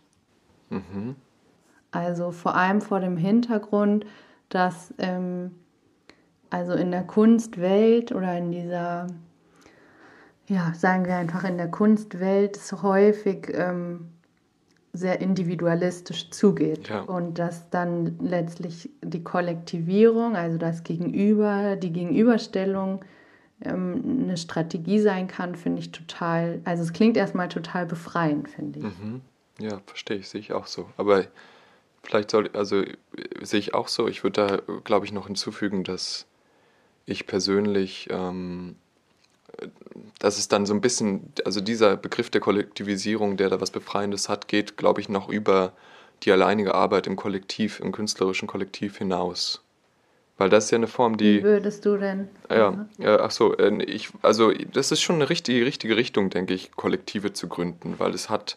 Mhm. 0.71 1.15
Also 1.93 2.33
vor 2.33 2.57
allem 2.57 2.81
vor 2.81 3.01
dem 3.01 3.17
Hintergrund, 3.17 4.05
dass 4.49 4.93
ähm, 4.99 5.53
also 6.55 6.75
in 6.75 6.93
der 6.93 7.03
Kunstwelt 7.03 8.13
oder 8.13 8.39
in 8.39 8.53
dieser, 8.53 9.09
ja, 10.47 10.73
sagen 10.75 11.05
wir 11.05 11.17
einfach 11.17 11.43
in 11.43 11.57
der 11.57 11.69
Kunstwelt 11.69 12.57
es 12.57 12.73
häufig 12.81 13.49
ähm, 13.53 14.11
sehr 14.93 15.21
individualistisch 15.21 16.31
zugeht 16.31 16.89
ja. 16.91 17.01
und 17.01 17.41
dass 17.41 17.71
dann 17.71 18.21
letztlich 18.21 18.89
die 19.03 19.25
Kollektivierung, 19.25 20.37
also 20.37 20.57
das 20.57 20.85
Gegenüber, 20.85 21.75
die 21.75 21.93
Gegenüberstellung 21.93 23.05
ähm, 23.61 24.21
eine 24.23 24.37
Strategie 24.37 25.01
sein 25.01 25.27
kann, 25.27 25.57
finde 25.57 25.81
ich 25.81 25.91
total, 25.91 26.61
also 26.65 26.85
es 26.85 26.93
klingt 26.93 27.17
erstmal 27.17 27.49
total 27.49 27.85
befreiend, 27.85 28.49
finde 28.49 28.79
ich. 28.79 28.85
Mhm. 28.85 29.23
Ja, 29.59 29.81
verstehe 29.87 30.19
ich, 30.19 30.29
sehe 30.29 30.41
ich 30.41 30.53
auch 30.53 30.69
so. 30.69 30.89
Aber 30.99 31.25
vielleicht 32.05 32.31
soll, 32.31 32.49
also 32.53 32.85
sehe 33.43 33.59
ich 33.59 33.75
auch 33.75 33.89
so, 33.89 34.07
ich 34.07 34.23
würde 34.23 34.47
da, 34.47 34.75
glaube 34.85 35.05
ich, 35.05 35.11
noch 35.11 35.27
hinzufügen, 35.27 35.83
dass 35.83 36.29
ich 37.07 37.27
persönlich 37.27 38.09
ähm, 38.11 38.77
dass 40.19 40.39
es 40.39 40.49
dann 40.49 40.67
so 40.67 40.75
ein 40.75 40.81
bisschen, 40.81 41.33
also 41.45 41.61
dieser 41.61 41.97
Begriff 41.97 42.31
der 42.31 42.41
Kollektivisierung, 42.41 43.37
der 43.37 43.51
da 43.51 43.61
was 43.61 43.71
Befreiendes 43.71 44.29
hat, 44.29 44.49
geht, 44.49 44.77
glaube 44.77 45.01
ich, 45.01 45.09
noch 45.09 45.29
über 45.29 45.73
die 46.23 46.33
alleinige 46.33 46.75
Arbeit 46.75 47.07
im 47.07 47.17
Kollektiv, 47.17 47.81
im 47.81 47.93
künstlerischen 47.93 48.49
Kollektiv 48.49 48.99
hinaus. 48.99 49.63
Weil 50.37 50.51
das 50.51 50.65
ist 50.65 50.71
ja 50.73 50.77
eine 50.77 50.89
Form, 50.89 51.17
die. 51.17 51.39
Wie 51.39 51.45
würdest 51.45 51.85
du 51.85 51.97
denn? 51.97 52.29
Ja, 52.51 52.87
ja 52.99 53.21
ach 53.21 53.31
so, 53.31 53.57
äh, 53.57 53.83
ich, 53.85 54.09
also 54.23 54.51
das 54.51 54.91
ist 54.91 55.01
schon 55.01 55.17
eine 55.17 55.31
richtige, 55.31 55.65
richtige 55.65 55.97
Richtung, 55.97 56.31
denke 56.31 56.55
ich, 56.55 56.73
Kollektive 56.73 57.33
zu 57.33 57.49
gründen, 57.49 57.95
weil 57.99 58.15
es 58.15 58.31
hat, 58.31 58.57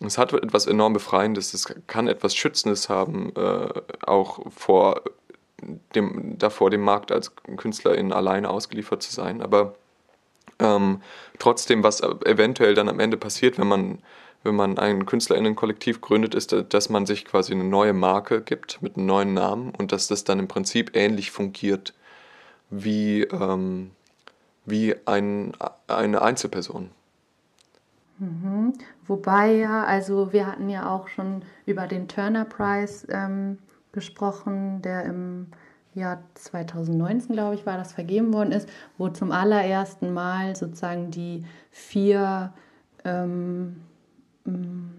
es 0.00 0.16
hat 0.16 0.32
etwas 0.32 0.66
enorm 0.66 0.94
Befreiendes, 0.94 1.52
es 1.52 1.66
kann 1.86 2.08
etwas 2.08 2.34
Schützendes 2.34 2.88
haben, 2.88 3.32
äh, 3.36 3.68
auch 4.06 4.50
vor 4.52 5.02
dem, 5.94 6.38
davor 6.38 6.70
dem 6.70 6.82
Markt 6.82 7.12
als 7.12 7.34
Künstlerin 7.56 8.12
alleine 8.12 8.50
ausgeliefert 8.50 9.02
zu 9.02 9.12
sein. 9.12 9.40
Aber 9.42 9.74
ähm, 10.58 11.00
trotzdem, 11.38 11.82
was 11.82 12.00
eventuell 12.00 12.74
dann 12.74 12.88
am 12.88 13.00
Ende 13.00 13.16
passiert, 13.16 13.58
wenn 13.58 13.68
man, 13.68 13.98
wenn 14.42 14.54
man 14.54 14.78
ein 14.78 15.06
KünstlerInnen-Kollektiv 15.06 16.00
gründet, 16.00 16.34
ist, 16.34 16.54
dass 16.68 16.88
man 16.88 17.06
sich 17.06 17.24
quasi 17.24 17.52
eine 17.52 17.64
neue 17.64 17.92
Marke 17.92 18.42
gibt 18.42 18.80
mit 18.82 18.96
einem 18.96 19.06
neuen 19.06 19.34
Namen 19.34 19.72
und 19.76 19.92
dass 19.92 20.08
das 20.08 20.24
dann 20.24 20.38
im 20.38 20.48
Prinzip 20.48 20.94
ähnlich 20.94 21.30
fungiert 21.30 21.94
wie, 22.70 23.22
ähm, 23.22 23.90
wie 24.64 24.94
ein, 25.06 25.52
eine 25.88 26.22
Einzelperson. 26.22 26.90
Mhm. 28.18 28.72
Wobei 29.06 29.52
ja, 29.52 29.84
also 29.84 30.32
wir 30.32 30.46
hatten 30.46 30.68
ja 30.68 30.90
auch 30.90 31.08
schon 31.08 31.42
über 31.66 31.86
den 31.86 32.08
Turner 32.08 32.44
Prize 32.44 33.06
ähm, 33.10 33.58
gesprochen, 33.96 34.82
der 34.82 35.04
im 35.04 35.46
Jahr 35.94 36.22
2019, 36.34 37.34
glaube 37.34 37.54
ich, 37.54 37.66
war 37.66 37.78
das 37.78 37.92
vergeben 37.92 38.32
worden 38.32 38.52
ist, 38.52 38.68
wo 38.98 39.08
zum 39.08 39.32
allerersten 39.32 40.12
Mal 40.12 40.54
sozusagen 40.54 41.10
die 41.10 41.44
vier, 41.70 42.52
ähm, 43.04 43.76
mm, 44.44 44.90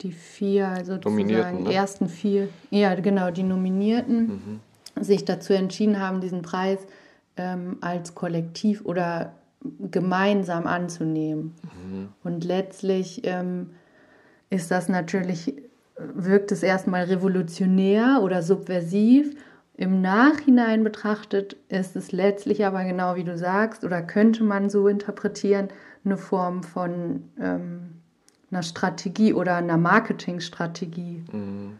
die 0.00 0.12
vier 0.12 0.84
sozusagen 0.84 1.64
ne? 1.64 1.72
ersten 1.72 2.08
vier, 2.08 2.48
ja 2.70 2.94
genau, 2.94 3.30
die 3.30 3.42
Nominierten 3.42 4.60
mhm. 4.96 5.04
sich 5.04 5.26
dazu 5.26 5.52
entschieden 5.52 6.00
haben, 6.00 6.22
diesen 6.22 6.40
Preis 6.40 6.78
ähm, 7.36 7.76
als 7.82 8.14
Kollektiv 8.14 8.86
oder 8.86 9.34
gemeinsam 9.90 10.66
anzunehmen. 10.66 11.54
Mhm. 11.62 12.08
Und 12.24 12.44
letztlich 12.44 13.20
ähm, 13.24 13.70
ist 14.48 14.70
das 14.70 14.88
natürlich, 14.88 15.54
wirkt 15.98 16.52
es 16.52 16.62
erstmal 16.62 17.04
revolutionär 17.04 18.20
oder 18.22 18.42
subversiv 18.42 19.34
im 19.78 20.00
Nachhinein 20.00 20.82
betrachtet 20.82 21.56
ist 21.68 21.94
es 21.94 22.10
letztlich 22.10 22.66
aber 22.66 22.82
genau 22.82 23.14
wie 23.14 23.22
du 23.22 23.38
sagst, 23.38 23.84
oder 23.84 24.02
könnte 24.02 24.42
man 24.42 24.70
so 24.70 24.88
interpretieren, 24.88 25.68
eine 26.04 26.16
Form 26.16 26.64
von 26.64 27.22
ähm, 27.40 28.00
einer 28.50 28.64
Strategie 28.64 29.32
oder 29.34 29.54
einer 29.54 29.76
Marketingstrategie. 29.76 31.22
Mhm. 31.30 31.78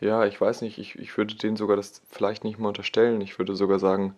Ja, 0.00 0.26
ich 0.26 0.38
weiß 0.38 0.60
nicht, 0.60 0.78
ich, 0.78 0.98
ich 0.98 1.16
würde 1.16 1.34
denen 1.36 1.56
sogar 1.56 1.76
das 1.76 2.02
vielleicht 2.10 2.44
nicht 2.44 2.58
mal 2.58 2.68
unterstellen. 2.68 3.20
Ich 3.22 3.38
würde 3.38 3.56
sogar 3.56 3.78
sagen, 3.78 4.14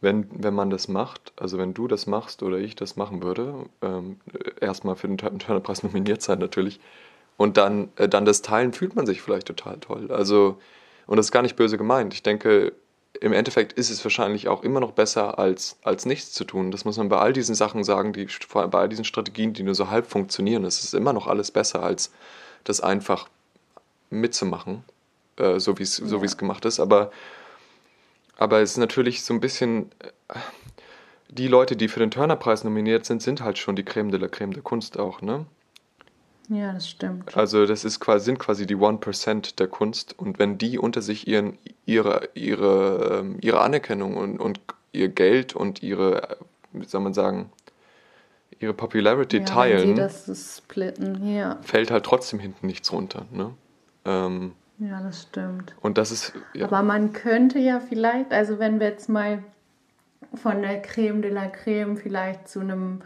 wenn, 0.00 0.26
wenn 0.30 0.52
man 0.52 0.70
das 0.70 0.88
macht, 0.88 1.32
also 1.36 1.58
wenn 1.58 1.74
du 1.74 1.86
das 1.86 2.06
machst 2.06 2.42
oder 2.42 2.58
ich 2.58 2.74
das 2.74 2.96
machen 2.96 3.22
würde, 3.22 3.54
ähm, 3.82 4.20
erstmal 4.60 4.96
für 4.96 5.06
den 5.06 5.18
Turner-Preis 5.18 5.82
nominiert 5.84 6.22
sein 6.22 6.40
natürlich, 6.40 6.80
und 7.36 7.56
dann, 7.56 7.90
äh, 7.96 8.08
dann 8.08 8.24
das 8.24 8.42
Teilen, 8.42 8.72
fühlt 8.72 8.96
man 8.96 9.06
sich 9.06 9.22
vielleicht 9.22 9.46
total 9.46 9.78
toll. 9.78 10.10
Also 10.10 10.58
und 11.06 11.16
das 11.16 11.26
ist 11.26 11.32
gar 11.32 11.42
nicht 11.42 11.56
böse 11.56 11.76
gemeint. 11.76 12.14
Ich 12.14 12.22
denke, 12.22 12.72
im 13.20 13.32
Endeffekt 13.32 13.72
ist 13.74 13.90
es 13.90 14.04
wahrscheinlich 14.04 14.48
auch 14.48 14.62
immer 14.62 14.80
noch 14.80 14.92
besser, 14.92 15.38
als, 15.38 15.76
als 15.82 16.06
nichts 16.06 16.32
zu 16.32 16.44
tun. 16.44 16.70
Das 16.70 16.84
muss 16.84 16.96
man 16.96 17.08
bei 17.08 17.18
all 17.18 17.32
diesen 17.32 17.54
Sachen 17.54 17.84
sagen, 17.84 18.12
die, 18.12 18.26
vor 18.26 18.62
allem 18.62 18.70
bei 18.70 18.80
all 18.80 18.88
diesen 18.88 19.04
Strategien, 19.04 19.52
die 19.52 19.62
nur 19.62 19.74
so 19.74 19.90
halb 19.90 20.06
funktionieren. 20.06 20.64
Es 20.64 20.82
ist 20.82 20.94
immer 20.94 21.12
noch 21.12 21.26
alles 21.26 21.50
besser, 21.50 21.82
als 21.82 22.12
das 22.64 22.80
einfach 22.80 23.28
mitzumachen, 24.10 24.84
äh, 25.36 25.60
so 25.60 25.78
wie 25.78 25.82
es 25.82 25.98
ja. 25.98 26.06
so 26.06 26.20
gemacht 26.20 26.64
ist. 26.64 26.80
Aber, 26.80 27.12
aber 28.36 28.60
es 28.60 28.72
ist 28.72 28.78
natürlich 28.78 29.24
so 29.24 29.34
ein 29.34 29.40
bisschen. 29.40 29.90
Äh, 30.28 30.38
die 31.28 31.48
Leute, 31.48 31.74
die 31.74 31.88
für 31.88 31.98
den 31.98 32.12
Turner-Preis 32.12 32.62
nominiert 32.62 33.06
sind, 33.06 33.20
sind 33.20 33.40
halt 33.40 33.58
schon 33.58 33.74
die 33.74 33.82
Creme 33.82 34.12
de 34.12 34.20
la 34.20 34.28
Creme 34.28 34.52
der 34.52 34.62
Kunst 34.62 35.00
auch, 35.00 35.20
ne? 35.20 35.46
Ja, 36.48 36.72
das 36.72 36.88
stimmt. 36.88 37.36
Also 37.36 37.66
das 37.66 37.84
ist 37.84 38.00
quasi, 38.00 38.26
sind 38.26 38.38
quasi 38.38 38.66
die 38.66 38.76
1% 38.76 39.56
der 39.56 39.66
Kunst 39.66 40.18
und 40.18 40.38
wenn 40.38 40.58
die 40.58 40.78
unter 40.78 41.00
sich 41.00 41.26
ihren, 41.26 41.58
ihre, 41.86 42.28
ihre, 42.34 43.20
ähm, 43.20 43.38
ihre 43.40 43.60
Anerkennung 43.60 44.16
und, 44.16 44.38
und 44.38 44.60
ihr 44.92 45.08
Geld 45.08 45.56
und 45.56 45.82
ihre, 45.82 46.36
wie 46.72 46.84
soll 46.84 47.00
man 47.00 47.14
sagen, 47.14 47.50
ihre 48.60 48.74
Popularity 48.74 49.38
ja, 49.38 49.44
teilen, 49.44 49.96
das 49.96 50.58
splitten, 50.58 51.34
ja. 51.34 51.58
fällt 51.62 51.90
halt 51.90 52.04
trotzdem 52.04 52.38
hinten 52.38 52.66
nichts 52.66 52.92
runter. 52.92 53.26
Ne? 53.32 53.50
Ähm, 54.04 54.52
ja, 54.78 55.00
das 55.00 55.22
stimmt. 55.22 55.74
Und 55.80 55.98
das 55.98 56.10
ist. 56.10 56.32
Ja. 56.52 56.66
Aber 56.66 56.82
man 56.82 57.12
könnte 57.12 57.58
ja 57.58 57.80
vielleicht, 57.80 58.32
also 58.32 58.58
wenn 58.58 58.80
wir 58.80 58.88
jetzt 58.88 59.08
mal 59.08 59.42
von 60.34 60.62
der 60.62 60.82
Creme 60.82 61.22
de 61.22 61.30
la 61.30 61.46
Creme 61.46 61.96
vielleicht 61.96 62.48
zu 62.48 62.60
einem 62.60 63.00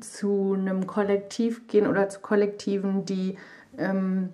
zu 0.00 0.54
einem 0.58 0.86
Kollektiv 0.86 1.66
gehen 1.68 1.86
oder 1.86 2.08
zu 2.08 2.20
Kollektiven, 2.20 3.04
die 3.04 3.36
ähm, 3.76 4.30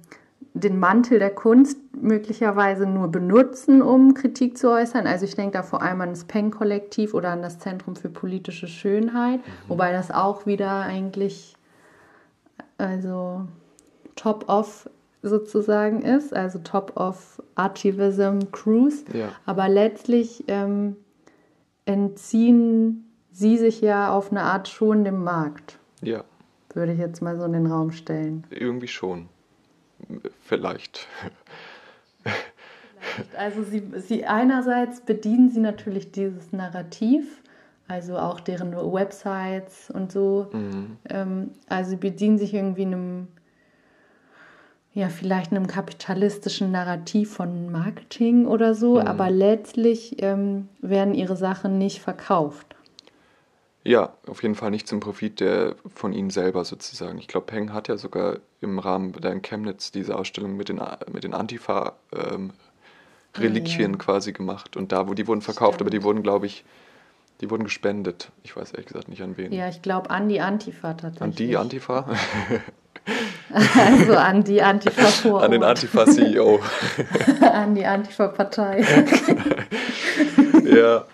den 0.54 0.78
Mantel 0.78 1.18
der 1.18 1.34
Kunst 1.34 1.78
möglicherweise 2.00 2.86
nur 2.86 3.08
benutzen, 3.08 3.82
um 3.82 4.14
Kritik 4.14 4.56
zu 4.56 4.70
äußern. 4.70 5.06
Also 5.06 5.24
ich 5.24 5.34
denke 5.34 5.58
da 5.58 5.62
vor 5.62 5.82
allem 5.82 6.00
an 6.00 6.10
das 6.10 6.24
Peng-Kollektiv 6.24 7.12
oder 7.12 7.30
an 7.30 7.42
das 7.42 7.58
Zentrum 7.58 7.96
für 7.96 8.08
politische 8.08 8.68
Schönheit, 8.68 9.40
mhm. 9.40 9.50
wobei 9.68 9.92
das 9.92 10.10
auch 10.10 10.46
wieder 10.46 10.80
eigentlich 10.82 11.56
also 12.78 13.46
top-off 14.16 14.88
sozusagen 15.22 16.02
ist, 16.02 16.34
also 16.34 16.58
top-of 16.58 17.42
Archivism 17.54 18.50
Cruise. 18.52 19.04
Ja. 19.12 19.30
Aber 19.46 19.68
letztlich 19.68 20.44
ähm, 20.48 20.96
entziehen 21.84 23.04
sie 23.34 23.58
sich 23.58 23.80
ja 23.80 24.10
auf 24.10 24.30
eine 24.30 24.42
Art 24.42 24.68
schon 24.68 25.04
dem 25.04 25.22
Markt. 25.24 25.78
Ja. 26.00 26.24
Würde 26.72 26.92
ich 26.92 26.98
jetzt 26.98 27.20
mal 27.20 27.36
so 27.36 27.44
in 27.44 27.52
den 27.52 27.66
Raum 27.66 27.90
stellen. 27.90 28.44
Irgendwie 28.50 28.88
schon. 28.88 29.28
Vielleicht. 30.40 31.08
Also 33.36 33.62
sie, 33.62 33.82
sie 33.96 34.24
einerseits 34.24 35.00
bedienen 35.00 35.50
sie 35.50 35.60
natürlich 35.60 36.10
dieses 36.10 36.52
Narrativ, 36.52 37.42
also 37.86 38.18
auch 38.18 38.40
deren 38.40 38.74
Websites 38.74 39.90
und 39.90 40.10
so. 40.10 40.48
Mhm. 40.52 40.96
Ähm, 41.08 41.50
also 41.68 41.90
sie 41.90 41.96
bedienen 41.96 42.38
sich 42.38 42.54
irgendwie 42.54 42.86
einem, 42.86 43.28
ja, 44.94 45.08
vielleicht 45.10 45.52
einem 45.52 45.66
kapitalistischen 45.66 46.72
Narrativ 46.72 47.34
von 47.34 47.70
Marketing 47.70 48.46
oder 48.46 48.74
so, 48.74 48.94
mhm. 48.94 49.06
aber 49.06 49.30
letztlich 49.30 50.22
ähm, 50.22 50.68
werden 50.80 51.14
ihre 51.14 51.36
Sachen 51.36 51.78
nicht 51.78 52.00
verkauft. 52.00 52.74
Ja, 53.86 54.14
auf 54.26 54.42
jeden 54.42 54.54
Fall 54.54 54.70
nicht 54.70 54.88
zum 54.88 55.00
Profit 55.00 55.40
der 55.40 55.74
von 55.94 56.14
ihnen 56.14 56.30
selber 56.30 56.64
sozusagen. 56.64 57.18
Ich 57.18 57.28
glaube, 57.28 57.44
Peng 57.46 57.74
hat 57.74 57.88
ja 57.88 57.98
sogar 57.98 58.38
im 58.62 58.78
Rahmen 58.78 59.12
der 59.12 59.32
in 59.32 59.42
Chemnitz 59.42 59.92
diese 59.92 60.16
Ausstellung 60.16 60.56
mit 60.56 60.70
den, 60.70 60.80
mit 61.12 61.22
den 61.22 61.34
Antifa-Reliquien 61.34 63.84
ähm, 63.84 63.92
ja. 63.92 63.98
quasi 63.98 64.32
gemacht. 64.32 64.78
Und 64.78 64.90
da, 64.90 65.06
wo 65.06 65.12
die 65.12 65.26
wurden 65.26 65.42
verkauft, 65.42 65.74
Stimmt. 65.74 65.82
aber 65.82 65.90
die 65.90 66.02
wurden, 66.02 66.22
glaube 66.22 66.46
ich, 66.46 66.64
die 67.42 67.50
wurden 67.50 67.64
gespendet. 67.64 68.30
Ich 68.42 68.56
weiß 68.56 68.72
ehrlich 68.72 68.86
gesagt 68.86 69.08
nicht 69.08 69.22
an 69.22 69.36
wen. 69.36 69.52
Ja, 69.52 69.68
ich 69.68 69.82
glaube 69.82 70.08
an 70.08 70.30
die 70.30 70.40
Antifa 70.40 70.94
tatsächlich. 70.94 71.22
An 71.22 71.36
die 71.36 71.58
Antifa? 71.58 72.06
also 73.52 74.16
an 74.16 74.44
die 74.44 74.62
Antifa 74.62 75.02
vor. 75.08 75.42
An 75.42 75.50
den 75.50 75.62
Antifa-CEO. 75.62 76.58
an 77.42 77.74
die 77.74 77.84
Antifa-Partei. 77.84 78.82
ja. 80.64 81.04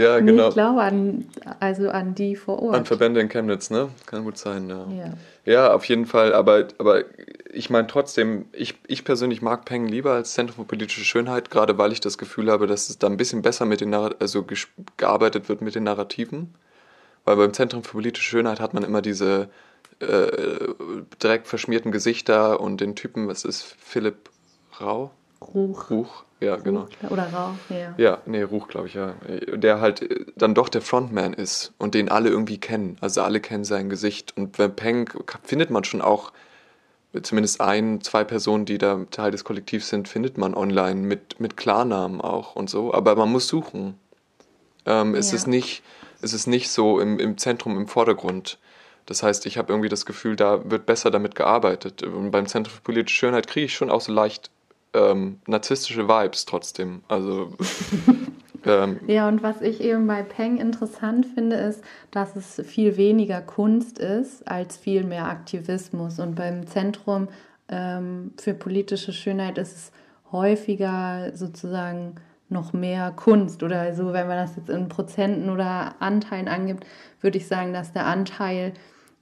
Ja, 0.00 0.18
genau. 0.20 0.48
ich 0.48 0.54
glaube 0.54 0.80
an, 0.80 1.26
also 1.60 1.90
an 1.90 2.14
die 2.14 2.34
vor 2.36 2.62
Ort. 2.62 2.74
An 2.74 2.84
Verbände 2.86 3.20
in 3.20 3.28
Chemnitz, 3.28 3.70
ne? 3.70 3.90
Kann 4.06 4.24
gut 4.24 4.38
sein, 4.38 4.68
ja. 4.68 4.86
Ja, 4.90 5.12
ja 5.44 5.74
auf 5.74 5.84
jeden 5.84 6.06
Fall. 6.06 6.32
Aber, 6.32 6.68
aber 6.78 7.04
ich 7.52 7.68
meine 7.68 7.86
trotzdem, 7.86 8.46
ich, 8.52 8.78
ich 8.86 9.04
persönlich 9.04 9.42
mag 9.42 9.64
Peng 9.64 9.86
lieber 9.86 10.12
als 10.12 10.32
Zentrum 10.32 10.64
für 10.64 10.68
politische 10.68 11.04
Schönheit, 11.04 11.50
gerade 11.50 11.76
weil 11.76 11.92
ich 11.92 12.00
das 12.00 12.16
Gefühl 12.16 12.50
habe, 12.50 12.66
dass 12.66 12.88
es 12.88 12.98
da 12.98 13.08
ein 13.08 13.16
bisschen 13.16 13.42
besser 13.42 13.66
mit 13.66 13.80
den 13.80 13.92
also 13.92 14.46
gearbeitet 14.96 15.48
wird 15.48 15.60
mit 15.60 15.74
den 15.74 15.84
Narrativen. 15.84 16.54
Weil 17.24 17.36
beim 17.36 17.52
Zentrum 17.52 17.84
für 17.84 17.92
politische 17.92 18.28
Schönheit 18.28 18.60
hat 18.60 18.72
man 18.72 18.82
immer 18.82 19.02
diese 19.02 19.50
äh, 20.00 20.72
direkt 21.22 21.46
verschmierten 21.46 21.92
Gesichter 21.92 22.60
und 22.60 22.80
den 22.80 22.96
Typen, 22.96 23.28
was 23.28 23.44
ist 23.44 23.62
Philipp 23.78 24.30
Rau? 24.80 25.10
Ruch. 25.40 25.90
Ruch 25.90 26.24
ja, 26.40 26.54
Ruch, 26.54 26.64
genau. 26.64 26.88
Oder 27.10 27.30
Rauch, 27.32 27.54
ja. 27.68 27.94
Ja, 27.98 28.18
nee, 28.24 28.42
Ruch, 28.42 28.68
glaube 28.68 28.88
ich, 28.88 28.94
ja. 28.94 29.14
Der 29.54 29.80
halt 29.80 30.08
dann 30.36 30.54
doch 30.54 30.68
der 30.68 30.80
Frontman 30.80 31.34
ist 31.34 31.72
und 31.78 31.94
den 31.94 32.08
alle 32.08 32.30
irgendwie 32.30 32.58
kennen. 32.58 32.96
Also 33.00 33.22
alle 33.22 33.40
kennen 33.40 33.64
sein 33.64 33.90
Gesicht. 33.90 34.36
Und 34.36 34.56
bei 34.56 34.68
Peng 34.68 35.10
findet 35.44 35.70
man 35.70 35.84
schon 35.84 36.00
auch 36.00 36.32
zumindest 37.22 37.60
ein, 37.60 38.00
zwei 38.00 38.24
Personen, 38.24 38.64
die 38.64 38.78
da 38.78 39.04
Teil 39.10 39.32
des 39.32 39.44
Kollektivs 39.44 39.88
sind, 39.88 40.08
findet 40.08 40.38
man 40.38 40.54
online 40.54 41.00
mit, 41.00 41.40
mit 41.40 41.56
Klarnamen 41.56 42.20
auch 42.20 42.56
und 42.56 42.70
so. 42.70 42.94
Aber 42.94 43.16
man 43.16 43.30
muss 43.30 43.48
suchen. 43.48 43.98
Ähm, 44.86 45.14
es, 45.14 45.30
ja. 45.30 45.36
ist 45.36 45.46
nicht, 45.46 45.82
es 46.22 46.32
ist 46.32 46.46
nicht 46.46 46.70
so 46.70 47.00
im, 47.00 47.18
im 47.18 47.36
Zentrum, 47.36 47.76
im 47.76 47.86
Vordergrund. 47.88 48.58
Das 49.04 49.22
heißt, 49.22 49.44
ich 49.44 49.58
habe 49.58 49.72
irgendwie 49.72 49.88
das 49.88 50.06
Gefühl, 50.06 50.36
da 50.36 50.70
wird 50.70 50.86
besser 50.86 51.10
damit 51.10 51.34
gearbeitet. 51.34 52.02
Und 52.02 52.30
beim 52.30 52.46
Zentrum 52.46 52.74
für 52.74 52.82
politische 52.82 53.16
Schönheit 53.16 53.46
kriege 53.46 53.66
ich 53.66 53.74
schon 53.74 53.90
auch 53.90 54.00
so 54.00 54.12
leicht 54.12 54.50
ähm, 54.94 55.38
narzisstische 55.46 56.08
Vibes 56.08 56.44
trotzdem. 56.44 57.02
Also. 57.08 57.52
ähm, 58.64 59.00
ja, 59.06 59.28
und 59.28 59.42
was 59.42 59.62
ich 59.62 59.80
eben 59.80 60.06
bei 60.06 60.22
Peng 60.22 60.58
interessant 60.58 61.26
finde, 61.26 61.56
ist, 61.56 61.82
dass 62.10 62.36
es 62.36 62.62
viel 62.66 62.96
weniger 62.96 63.40
Kunst 63.40 63.98
ist 63.98 64.46
als 64.48 64.76
viel 64.76 65.04
mehr 65.04 65.26
Aktivismus. 65.26 66.18
Und 66.18 66.34
beim 66.34 66.66
Zentrum 66.66 67.28
ähm, 67.68 68.32
für 68.38 68.54
politische 68.54 69.12
Schönheit 69.12 69.58
ist 69.58 69.76
es 69.76 69.92
häufiger 70.32 71.32
sozusagen 71.34 72.16
noch 72.48 72.72
mehr 72.72 73.12
Kunst 73.12 73.62
oder 73.62 73.94
so, 73.94 74.12
wenn 74.12 74.26
man 74.26 74.36
das 74.36 74.56
jetzt 74.56 74.70
in 74.70 74.88
Prozenten 74.88 75.50
oder 75.50 75.94
Anteilen 76.00 76.48
angibt, 76.48 76.84
würde 77.20 77.38
ich 77.38 77.46
sagen, 77.46 77.72
dass 77.72 77.92
der 77.92 78.06
Anteil 78.06 78.72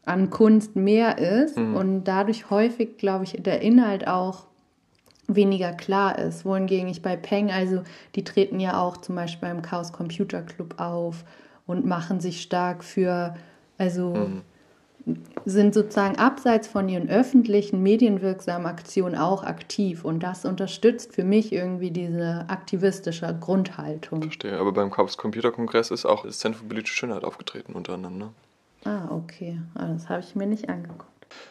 an 0.07 0.31
Kunst 0.31 0.76
mehr 0.76 1.18
ist 1.18 1.59
mhm. 1.59 1.76
und 1.76 2.04
dadurch 2.04 2.48
häufig, 2.48 2.96
glaube 2.96 3.24
ich, 3.24 3.37
der 3.38 3.61
Inhalt 3.61 4.09
auch 4.09 4.46
weniger 5.29 5.73
klar 5.73 6.19
ist. 6.19 6.45
Wohingegen 6.45 6.88
ich 6.88 7.03
bei 7.03 7.17
Peng, 7.17 7.51
also 7.53 7.83
die 8.14 8.25
treten 8.25 8.59
ja 8.59 8.81
auch 8.81 8.97
zum 8.97 9.14
Beispiel 9.14 9.49
beim 9.49 9.62
Chaos 9.62 9.93
Computer 9.93 10.43
Club 10.43 10.81
auf 10.81 11.25
und 11.67 11.87
machen 11.87 12.21
sich 12.21 12.41
stark 12.41 12.83
für, 12.83 13.37
also 13.77 14.14
mhm. 14.14 14.43
sind 15.45 15.75
sozusagen 15.75 16.17
abseits 16.17 16.67
von 16.67 16.88
ihren 16.88 17.11
öffentlichen, 17.11 17.83
medienwirksamen 17.83 18.67
Aktionen 18.67 19.14
auch 19.14 19.45
aktiv. 19.45 20.05
Und 20.05 20.23
das 20.23 20.47
unterstützt 20.47 21.14
für 21.14 21.25
mich 21.25 21.53
irgendwie 21.53 21.91
diese 21.91 22.47
aktivistische 22.49 23.37
Grundhaltung. 23.38 24.23
Verstehe, 24.23 24.59
aber 24.59 24.73
beim 24.73 24.91
Chaos 24.91 25.19
Computer 25.19 25.53
Kongress 25.53 25.91
ist 25.91 26.07
auch 26.07 26.25
das 26.25 26.38
Zentrum 26.38 26.62
für 26.62 26.69
politische 26.71 26.97
Schönheit 26.97 27.23
aufgetreten 27.23 27.75
unter 27.75 27.95
anderem, 27.95 28.17
ne? 28.17 28.31
Ah, 28.85 29.09
okay. 29.11 29.61
Ah, 29.75 29.88
das 29.88 30.09
habe 30.09 30.21
ich 30.21 30.35
mir 30.37 30.47
nicht 30.47 30.69
angeguckt. 30.71 31.08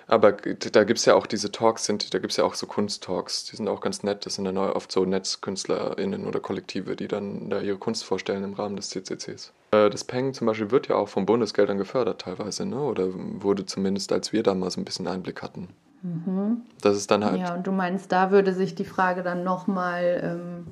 Aber 0.07 0.31
da 0.31 0.83
gibt 0.83 0.99
es 0.99 1.05
ja 1.05 1.15
auch 1.15 1.27
diese 1.27 1.51
Talks, 1.51 1.85
sind, 1.85 2.13
da 2.13 2.19
gibt 2.19 2.31
es 2.31 2.37
ja 2.37 2.43
auch 2.43 2.53
so 2.53 2.67
Kunsttalks, 2.67 3.45
die 3.45 3.55
sind 3.55 3.67
auch 3.67 3.81
ganz 3.81 4.03
nett. 4.03 4.25
Das 4.25 4.35
sind 4.35 4.45
dann 4.45 4.57
oft 4.57 4.91
so 4.91 5.05
NetzkünstlerInnen 5.05 6.25
oder 6.25 6.39
Kollektive, 6.39 6.95
die 6.95 7.07
dann 7.07 7.49
da 7.49 7.59
ihre 7.59 7.77
Kunst 7.77 8.05
vorstellen 8.05 8.43
im 8.43 8.53
Rahmen 8.53 8.75
des 8.75 8.89
CCCs. 8.89 9.53
Äh, 9.71 9.89
das 9.89 10.03
Peng 10.03 10.33
zum 10.33 10.47
Beispiel 10.47 10.71
wird 10.71 10.87
ja 10.87 10.95
auch 10.95 11.09
von 11.09 11.25
Bundesgeldern 11.25 11.77
gefördert 11.77 12.21
teilweise, 12.21 12.65
ne? 12.65 12.79
oder 12.79 13.07
wurde 13.13 13.65
zumindest, 13.65 14.11
als 14.11 14.33
wir 14.33 14.43
da 14.43 14.53
mal 14.53 14.71
so 14.71 14.79
ein 14.79 14.85
bisschen 14.85 15.07
Einblick 15.07 15.41
hatten. 15.41 15.69
Mhm. 16.01 16.61
Das 16.81 16.95
ist 16.95 17.11
dann 17.11 17.25
halt. 17.25 17.39
Ja, 17.39 17.55
und 17.55 17.65
du 17.65 17.71
meinst, 17.71 18.11
da 18.11 18.31
würde 18.31 18.53
sich 18.53 18.75
die 18.75 18.85
Frage 18.85 19.23
dann 19.23 19.43
nochmal 19.43 20.21
ähm, 20.23 20.67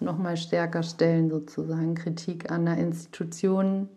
noch 0.00 0.18
stärker 0.36 0.82
stellen, 0.82 1.30
sozusagen 1.30 1.94
Kritik 1.94 2.50
an 2.50 2.64
der 2.64 2.78
Institution 2.78 3.88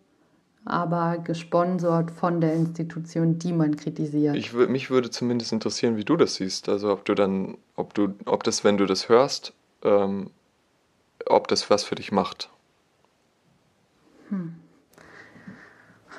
aber 0.66 1.18
gesponsert 1.18 2.12
von 2.12 2.40
der 2.40 2.54
Institution, 2.54 3.40
die 3.40 3.54
man 3.54 3.76
kritisiert. 3.76 4.36
Ich, 4.36 4.54
mich 4.54 4.90
würde 4.90 5.10
zumindest 5.10 5.52
interessieren, 5.52 5.98
wie 5.98 6.06
du 6.06 6.16
das 6.18 6.36
siehst. 6.36 6.70
Also 6.70 6.92
ob 6.92 7.06
du 7.06 7.16
dann, 7.16 7.58
ob 7.76 7.94
du, 7.94 8.14
ob 8.26 8.44
das, 8.44 8.64
wenn 8.64 8.78
du 8.78 8.86
das 8.86 9.10
hörst, 9.10 9.54
ähm, 9.84 10.30
ob 11.26 11.48
das 11.48 11.70
was 11.70 11.84
für 11.84 11.96
dich 11.96 12.12
macht. 12.12 12.50
Hm. 14.30 14.56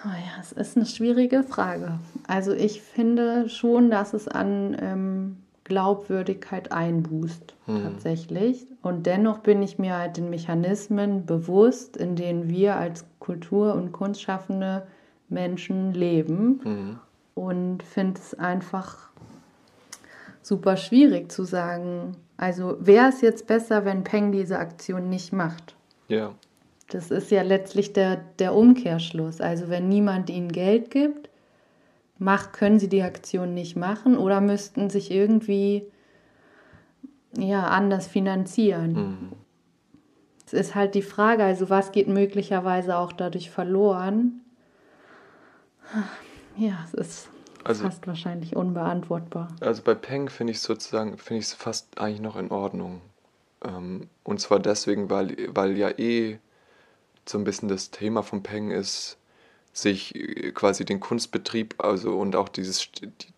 Oh 0.05 0.09
ja, 0.09 0.41
es 0.41 0.51
ist 0.51 0.77
eine 0.77 0.87
schwierige 0.87 1.45
Frage. 1.45 2.01
Also 2.27 2.53
ich 2.53 2.83
finde 2.83 3.49
schon, 3.49 3.91
dass 3.91 4.15
es 4.15 4.27
an 4.27 4.77
ähm, 4.81 5.37
Glaubwürdigkeit 5.65 6.73
einbußt, 6.73 7.55
hm. 7.67 7.83
tatsächlich. 7.83 8.67
Und 8.83 9.07
dennoch 9.07 9.39
bin 9.39 9.63
ich 9.63 9.79
mir 9.79 9.97
halt 9.97 10.17
den 10.17 10.31
Mechanismen 10.31 11.25
bewusst, 11.25 11.97
in 11.97 12.17
denen 12.17 12.49
wir 12.49 12.77
als 12.77 13.05
Kultur- 13.21 13.75
und 13.75 13.93
Kunstschaffende 13.93 14.87
Menschen 15.29 15.93
leben. 15.93 16.61
Mhm. 16.65 16.99
Und 17.35 17.83
finde 17.83 18.21
es 18.21 18.35
einfach 18.35 19.09
super 20.43 20.77
schwierig 20.77 21.33
zu 21.33 21.45
sagen, 21.45 22.17
also 22.37 22.77
wäre 22.81 23.09
es 23.09 23.21
jetzt 23.21 23.47
besser, 23.47 23.85
wenn 23.85 24.05
Peng 24.05 24.33
diese 24.33 24.59
Aktion 24.59 25.09
nicht 25.09 25.33
macht? 25.33 25.77
Ja. 26.09 26.35
Das 26.91 27.11
ist 27.11 27.31
ja 27.31 27.43
letztlich 27.43 27.93
der, 27.93 28.17
der 28.39 28.55
Umkehrschluss. 28.55 29.41
Also 29.41 29.69
wenn 29.69 29.89
niemand 29.89 30.29
ihnen 30.29 30.53
Geld 30.53 30.91
gibt, 30.91 31.31
macht, 32.23 32.53
können 32.53 32.79
sie 32.79 32.89
die 32.89 33.03
Aktion 33.03 33.55
nicht 33.55 33.77
machen 33.77 34.17
oder 34.17 34.41
müssten 34.41 34.89
sich 34.89 35.11
irgendwie 35.11 35.87
ja, 37.37 37.67
anders 37.69 38.07
finanzieren. 38.07 38.93
Mhm. 38.93 39.33
Es 40.47 40.53
ist 40.53 40.75
halt 40.75 40.95
die 40.95 41.03
Frage, 41.03 41.45
also 41.45 41.71
was 41.71 41.93
geht 41.93 42.09
möglicherweise 42.09 42.97
auch 42.97 43.13
dadurch 43.13 43.51
verloren? 43.51 44.41
Ja, 46.57 46.79
es 46.85 46.95
ist 46.95 47.29
also, 47.65 47.85
fast 47.85 48.07
wahrscheinlich 48.07 48.57
unbeantwortbar. 48.57 49.49
Also 49.61 49.83
bei 49.83 49.95
Peng 49.95 50.29
finde 50.29 50.53
ich 50.53 50.61
sozusagen, 50.61 51.17
finde 51.19 51.41
ich 51.41 51.47
es 51.47 51.55
fast 51.55 51.99
eigentlich 51.99 52.21
noch 52.21 52.37
in 52.37 52.51
Ordnung. 52.51 53.01
Ähm, 53.65 54.09
und 54.25 54.41
zwar 54.41 54.59
deswegen, 54.59 55.11
weil, 55.11 55.37
weil 55.55 55.77
ja 55.77 55.91
eh 55.91 56.39
so 57.27 57.39
ein 57.39 57.45
bisschen 57.45 57.69
das 57.69 57.91
Thema 57.91 58.23
von 58.23 58.43
Peng 58.43 58.71
ist, 58.71 59.17
sich 59.73 60.15
äh, 60.15 60.53
quasi 60.53 60.85
den 60.85 61.01
Kunstbetrieb, 61.01 61.75
also 61.79 62.19
und 62.19 62.37
auch 62.37 62.49
dieses 62.49 62.89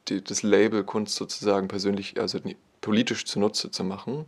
die, 0.09 0.23
das 0.23 0.43
Label 0.43 0.85
Kunst 0.85 1.15
sozusagen 1.15 1.69
persönlich, 1.69 2.21
also 2.21 2.41
politisch 2.81 3.25
zunutze 3.25 3.71
zu 3.71 3.85
machen, 3.85 4.27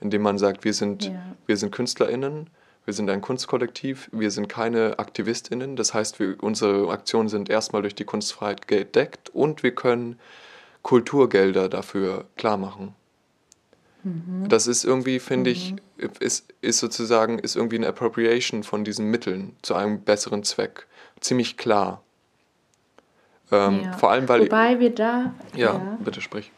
indem 0.00 0.22
man 0.22 0.38
sagt, 0.38 0.64
wir 0.64 0.74
sind, 0.74 1.06
ja. 1.06 1.36
wir 1.46 1.56
sind 1.56 1.72
KünstlerInnen, 1.72 2.48
wir 2.84 2.94
sind 2.94 3.10
ein 3.10 3.20
Kunstkollektiv, 3.20 4.08
wir 4.12 4.30
sind 4.30 4.48
keine 4.48 4.98
AktivistInnen. 4.98 5.76
Das 5.76 5.92
heißt, 5.92 6.20
wir, 6.20 6.42
unsere 6.42 6.90
Aktionen 6.90 7.28
sind 7.28 7.50
erstmal 7.50 7.82
durch 7.82 7.94
die 7.94 8.04
Kunstfreiheit 8.04 8.68
gedeckt 8.68 9.30
und 9.30 9.62
wir 9.62 9.74
können 9.74 10.18
Kulturgelder 10.82 11.68
dafür 11.68 12.24
klar 12.36 12.56
machen. 12.56 12.94
Mhm. 14.04 14.48
Das 14.48 14.66
ist 14.66 14.84
irgendwie, 14.84 15.18
finde 15.18 15.50
mhm. 15.50 15.56
ich, 15.56 15.74
ist, 16.20 16.54
ist 16.62 16.78
sozusagen, 16.78 17.38
ist 17.38 17.56
irgendwie 17.56 17.76
eine 17.76 17.88
Appropriation 17.88 18.62
von 18.62 18.84
diesen 18.84 19.10
Mitteln 19.10 19.56
zu 19.62 19.74
einem 19.74 20.00
besseren 20.00 20.44
Zweck 20.44 20.86
ziemlich 21.20 21.56
klar. 21.56 22.02
Ähm, 23.50 23.80
ja. 23.84 23.92
Vor 23.92 24.10
allem, 24.10 24.28
weil. 24.28 24.42
Wobei 24.42 24.80
wir 24.80 24.94
da. 24.94 25.34
Ja, 25.54 25.74
ja. 25.74 25.98
bitte 26.04 26.20
sprich. 26.20 26.50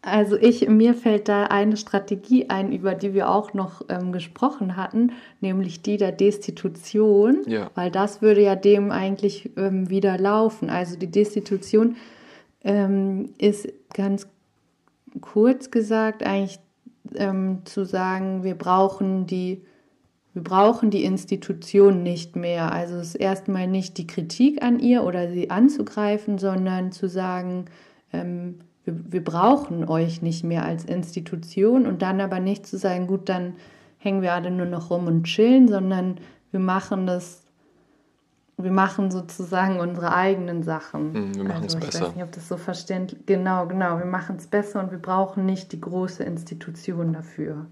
Also 0.00 0.36
ich, 0.36 0.66
mir 0.68 0.94
fällt 0.94 1.28
da 1.28 1.46
eine 1.46 1.76
Strategie 1.76 2.48
ein, 2.48 2.72
über 2.72 2.94
die 2.94 3.14
wir 3.14 3.28
auch 3.28 3.52
noch 3.52 3.82
ähm, 3.88 4.12
gesprochen 4.12 4.76
hatten, 4.76 5.12
nämlich 5.40 5.82
die 5.82 5.96
der 5.96 6.12
Destitution, 6.12 7.42
ja. 7.46 7.70
weil 7.74 7.90
das 7.90 8.22
würde 8.22 8.40
ja 8.40 8.54
dem 8.54 8.92
eigentlich 8.92 9.50
ähm, 9.56 9.90
wieder 9.90 10.16
laufen. 10.16 10.70
Also 10.70 10.96
die 10.96 11.10
Destitution 11.10 11.96
ähm, 12.62 13.34
ist 13.38 13.68
ganz 13.92 14.28
kurz 15.20 15.70
gesagt 15.70 16.22
eigentlich 16.22 16.60
ähm, 17.16 17.62
zu 17.64 17.84
sagen, 17.84 18.44
wir 18.44 18.54
brauchen 18.54 19.26
die 19.26 19.62
wir 20.38 20.44
brauchen 20.44 20.90
die 20.90 21.02
Institution 21.02 22.04
nicht 22.04 22.36
mehr. 22.36 22.70
Also 22.70 22.94
es 22.94 23.08
ist 23.08 23.14
erstmal 23.16 23.66
nicht 23.66 23.98
die 23.98 24.06
Kritik 24.06 24.62
an 24.62 24.78
ihr 24.78 25.02
oder 25.02 25.28
sie 25.32 25.50
anzugreifen, 25.50 26.38
sondern 26.38 26.92
zu 26.92 27.08
sagen, 27.08 27.64
ähm, 28.12 28.60
wir, 28.84 28.94
wir 29.10 29.24
brauchen 29.24 29.88
euch 29.88 30.22
nicht 30.22 30.44
mehr 30.44 30.64
als 30.64 30.84
Institution 30.84 31.88
und 31.88 32.02
dann 32.02 32.20
aber 32.20 32.38
nicht 32.38 32.68
zu 32.68 32.78
sagen, 32.78 33.08
gut, 33.08 33.28
dann 33.28 33.54
hängen 33.98 34.22
wir 34.22 34.32
alle 34.32 34.52
nur 34.52 34.66
noch 34.66 34.90
rum 34.90 35.08
und 35.08 35.24
chillen, 35.24 35.66
sondern 35.66 36.18
wir 36.52 36.60
machen 36.60 37.08
das, 37.08 37.42
wir 38.58 38.70
machen 38.70 39.10
sozusagen 39.10 39.80
unsere 39.80 40.14
eigenen 40.14 40.62
Sachen. 40.62 41.14
Mhm, 41.14 41.34
wir 41.34 41.44
machen 41.44 41.64
also, 41.64 41.78
es 41.78 41.84
besser. 41.84 41.98
Ich 41.98 42.04
weiß 42.10 42.14
nicht, 42.14 42.24
ob 42.24 42.30
das 42.30 42.46
so 42.46 42.56
verständlich 42.56 43.26
Genau, 43.26 43.66
genau. 43.66 43.98
Wir 43.98 44.06
machen 44.06 44.36
es 44.36 44.46
besser 44.46 44.78
und 44.78 44.92
wir 44.92 45.02
brauchen 45.02 45.46
nicht 45.46 45.72
die 45.72 45.80
große 45.80 46.22
Institution 46.22 47.12
dafür. 47.12 47.66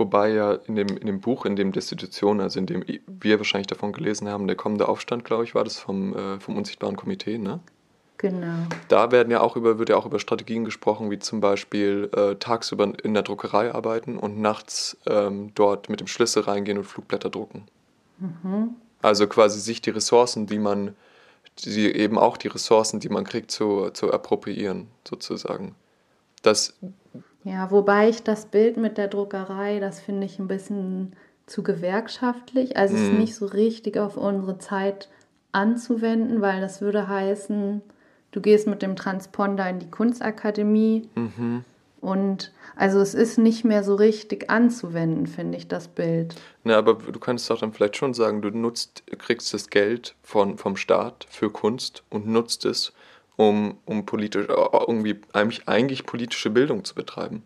Wobei 0.00 0.30
ja 0.30 0.54
in 0.54 0.76
dem, 0.76 0.88
in 0.96 1.06
dem 1.06 1.20
Buch, 1.20 1.44
in 1.44 1.56
dem 1.56 1.72
Destitution, 1.72 2.40
also 2.40 2.58
in 2.58 2.64
dem 2.64 2.82
wir 2.86 3.38
wahrscheinlich 3.38 3.66
davon 3.66 3.92
gelesen 3.92 4.30
haben, 4.30 4.46
der 4.46 4.56
kommende 4.56 4.88
Aufstand, 4.88 5.26
glaube 5.26 5.44
ich, 5.44 5.54
war 5.54 5.62
das 5.62 5.78
vom, 5.78 6.16
äh, 6.16 6.40
vom 6.40 6.56
Unsichtbaren 6.56 6.96
Komitee, 6.96 7.36
ne? 7.36 7.60
Genau. 8.16 8.66
Da 8.88 9.12
werden 9.12 9.30
ja 9.30 9.42
auch 9.42 9.56
über, 9.56 9.78
wird 9.78 9.90
ja 9.90 9.96
auch 9.98 10.06
über 10.06 10.18
Strategien 10.18 10.64
gesprochen, 10.64 11.10
wie 11.10 11.18
zum 11.18 11.42
Beispiel 11.42 12.08
äh, 12.16 12.36
tagsüber 12.36 12.94
in 13.02 13.12
der 13.12 13.22
Druckerei 13.22 13.74
arbeiten 13.74 14.16
und 14.16 14.40
nachts 14.40 14.96
ähm, 15.06 15.52
dort 15.54 15.90
mit 15.90 16.00
dem 16.00 16.06
Schlüssel 16.06 16.44
reingehen 16.44 16.78
und 16.78 16.84
Flugblätter 16.84 17.28
drucken. 17.28 17.66
Mhm. 18.18 18.76
Also 19.02 19.26
quasi 19.26 19.60
sich 19.60 19.82
die 19.82 19.90
Ressourcen, 19.90 20.46
die 20.46 20.58
man, 20.58 20.96
die 21.58 21.94
eben 21.94 22.16
auch 22.16 22.38
die 22.38 22.48
Ressourcen, 22.48 23.00
die 23.00 23.10
man 23.10 23.24
kriegt, 23.24 23.50
zu, 23.50 23.90
zu 23.90 24.10
appropriieren, 24.10 24.88
sozusagen. 25.06 25.74
Das, 26.40 26.72
ja, 27.44 27.70
wobei 27.70 28.08
ich 28.08 28.22
das 28.22 28.46
Bild 28.46 28.76
mit 28.76 28.98
der 28.98 29.08
Druckerei, 29.08 29.80
das 29.80 30.00
finde 30.00 30.26
ich 30.26 30.38
ein 30.38 30.48
bisschen 30.48 31.16
zu 31.46 31.62
gewerkschaftlich. 31.62 32.76
Also 32.76 32.94
es 32.94 33.02
ist 33.02 33.12
mhm. 33.12 33.18
nicht 33.18 33.34
so 33.34 33.46
richtig 33.46 33.98
auf 33.98 34.16
unsere 34.16 34.58
Zeit 34.58 35.08
anzuwenden, 35.52 36.40
weil 36.40 36.60
das 36.60 36.80
würde 36.80 37.08
heißen, 37.08 37.82
du 38.30 38.40
gehst 38.40 38.66
mit 38.66 38.82
dem 38.82 38.94
Transponder 38.94 39.68
in 39.68 39.80
die 39.80 39.90
Kunstakademie. 39.90 41.08
Mhm. 41.14 41.64
Und 42.00 42.52
also 42.76 43.00
es 43.00 43.14
ist 43.14 43.36
nicht 43.36 43.64
mehr 43.64 43.84
so 43.84 43.94
richtig 43.94 44.48
anzuwenden, 44.48 45.26
finde 45.26 45.58
ich, 45.58 45.68
das 45.68 45.88
Bild. 45.88 46.34
Na, 46.64 46.78
aber 46.78 46.94
du 46.94 47.20
kannst 47.20 47.50
doch 47.50 47.58
dann 47.58 47.72
vielleicht 47.72 47.96
schon 47.96 48.14
sagen, 48.14 48.40
du 48.40 48.50
nutzt, 48.50 49.02
kriegst 49.18 49.52
das 49.52 49.68
Geld 49.68 50.14
von, 50.22 50.56
vom 50.56 50.76
Staat 50.76 51.26
für 51.28 51.50
Kunst 51.50 52.02
und 52.08 52.26
nutzt 52.26 52.64
es, 52.64 52.92
um, 53.40 53.78
um 53.86 54.06
politisch, 54.06 54.48
äh, 54.48 54.52
irgendwie 54.86 55.20
eigentlich, 55.32 55.68
eigentlich 55.68 56.04
politische 56.04 56.50
Bildung 56.50 56.84
zu 56.84 56.94
betreiben. 56.94 57.42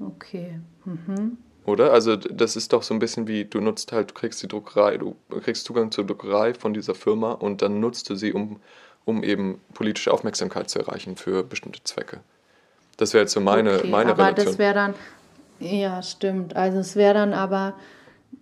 Okay. 0.00 0.60
Mhm. 0.84 1.38
Oder? 1.64 1.92
Also 1.92 2.16
das 2.16 2.56
ist 2.56 2.72
doch 2.72 2.82
so 2.82 2.92
ein 2.92 2.98
bisschen 2.98 3.26
wie, 3.26 3.44
du 3.44 3.60
nutzt 3.60 3.92
halt, 3.92 4.10
du 4.10 4.14
kriegst 4.14 4.42
die 4.42 4.48
Druckerei, 4.48 4.98
du 4.98 5.16
kriegst 5.42 5.64
Zugang 5.64 5.90
zur 5.90 6.04
Druckerei 6.04 6.52
von 6.54 6.74
dieser 6.74 6.94
Firma 6.94 7.32
und 7.32 7.62
dann 7.62 7.80
nutzt 7.80 8.10
du 8.10 8.14
sie, 8.14 8.32
um 8.32 8.60
um 9.04 9.22
eben 9.22 9.60
politische 9.74 10.12
Aufmerksamkeit 10.12 10.70
zu 10.70 10.78
erreichen 10.78 11.16
für 11.16 11.42
bestimmte 11.42 11.82
Zwecke. 11.84 12.20
Das 12.96 13.12
wäre 13.12 13.24
jetzt 13.24 13.32
so 13.32 13.40
meine, 13.40 13.78
okay, 13.78 13.88
meine 13.88 14.12
aber 14.12 14.24
Relation. 14.24 14.46
das 14.46 14.58
wäre 14.58 14.74
dann, 14.74 14.94
ja, 15.60 16.02
stimmt. 16.02 16.56
Also 16.56 16.78
es 16.78 16.96
wäre 16.96 17.14
dann 17.14 17.34
aber, 17.34 17.74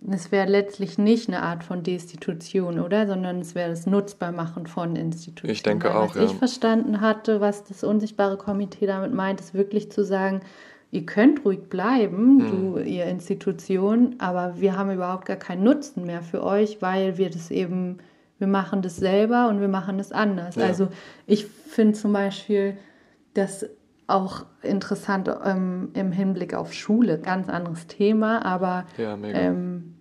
es 0.09 0.31
wäre 0.31 0.49
letztlich 0.49 0.97
nicht 0.97 1.27
eine 1.27 1.43
Art 1.43 1.63
von 1.63 1.83
Destitution, 1.83 2.79
oder? 2.79 3.07
Sondern 3.07 3.39
es 3.39 3.55
wäre 3.55 3.69
das 3.69 3.85
Nutzbarmachen 3.85 4.67
von 4.67 4.95
Institutionen. 4.95 5.53
Ich 5.53 5.63
denke 5.63 5.89
Weil, 5.89 5.95
auch, 5.95 6.09
was 6.09 6.15
ja. 6.15 6.23
ich 6.25 6.33
verstanden 6.33 7.01
hatte, 7.01 7.41
was 7.41 7.63
das 7.63 7.83
unsichtbare 7.83 8.37
Komitee 8.37 8.85
damit 8.85 9.13
meint, 9.13 9.39
ist 9.39 9.53
wirklich 9.53 9.91
zu 9.91 10.03
sagen, 10.03 10.41
ihr 10.91 11.05
könnt 11.05 11.45
ruhig 11.45 11.69
bleiben, 11.69 12.35
mhm. 12.35 12.51
du, 12.51 12.79
ihr 12.79 13.05
Institution, 13.05 14.15
aber 14.19 14.55
wir 14.59 14.77
haben 14.77 14.91
überhaupt 14.91 15.25
gar 15.25 15.37
keinen 15.37 15.63
Nutzen 15.63 16.05
mehr 16.05 16.21
für 16.21 16.43
euch, 16.43 16.81
weil 16.81 17.17
wir 17.17 17.29
das 17.29 17.49
eben 17.51 17.99
wir 18.43 18.47
machen 18.47 18.81
das 18.81 18.97
selber 18.97 19.47
und 19.47 19.61
wir 19.61 19.69
machen 19.69 19.97
das 19.97 20.11
anders. 20.11 20.55
Ja. 20.55 20.65
Also 20.65 20.89
ich 21.27 21.45
finde 21.45 21.93
zum 21.93 22.11
Beispiel 22.11 22.77
das 23.33 23.65
auch 24.07 24.45
interessant 24.61 25.29
ähm, 25.43 25.89
im 25.93 26.11
Hinblick 26.11 26.53
auf 26.53 26.73
Schule, 26.73 27.19
ganz 27.19 27.49
anderes 27.49 27.87
Thema, 27.87 28.45
aber 28.45 28.85
ja, 28.97 29.15
ähm, 29.15 29.95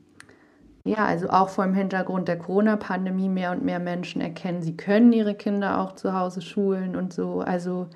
ja, 0.85 1.05
also 1.05 1.31
auch 1.31 1.49
vor 1.49 1.65
dem 1.65 1.75
Hintergrund 1.75 2.27
der 2.27 2.39
Corona-Pandemie 2.39 3.29
mehr 3.29 3.53
und 3.53 3.65
mehr 3.65 3.79
Menschen 3.79 4.21
erkennen, 4.21 4.63
sie 4.63 4.77
können 4.77 5.13
ihre 5.13 5.35
Kinder 5.35 5.81
auch 5.81 5.95
zu 5.95 6.13
Hause 6.13 6.43
schulen 6.43 6.97
und 6.97 7.13
so. 7.13 7.41
Also 7.41 7.89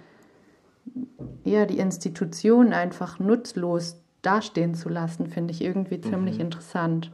ja, 1.45 1.67
die 1.67 1.79
Institution 1.79 2.73
einfach 2.73 3.19
nutzlos 3.19 4.01
dastehen 4.23 4.75
zu 4.75 4.89
lassen, 4.89 5.27
finde 5.27 5.53
ich 5.53 5.63
irgendwie 5.63 6.01
ziemlich 6.01 6.37
mhm. 6.37 6.43
interessant. 6.43 7.11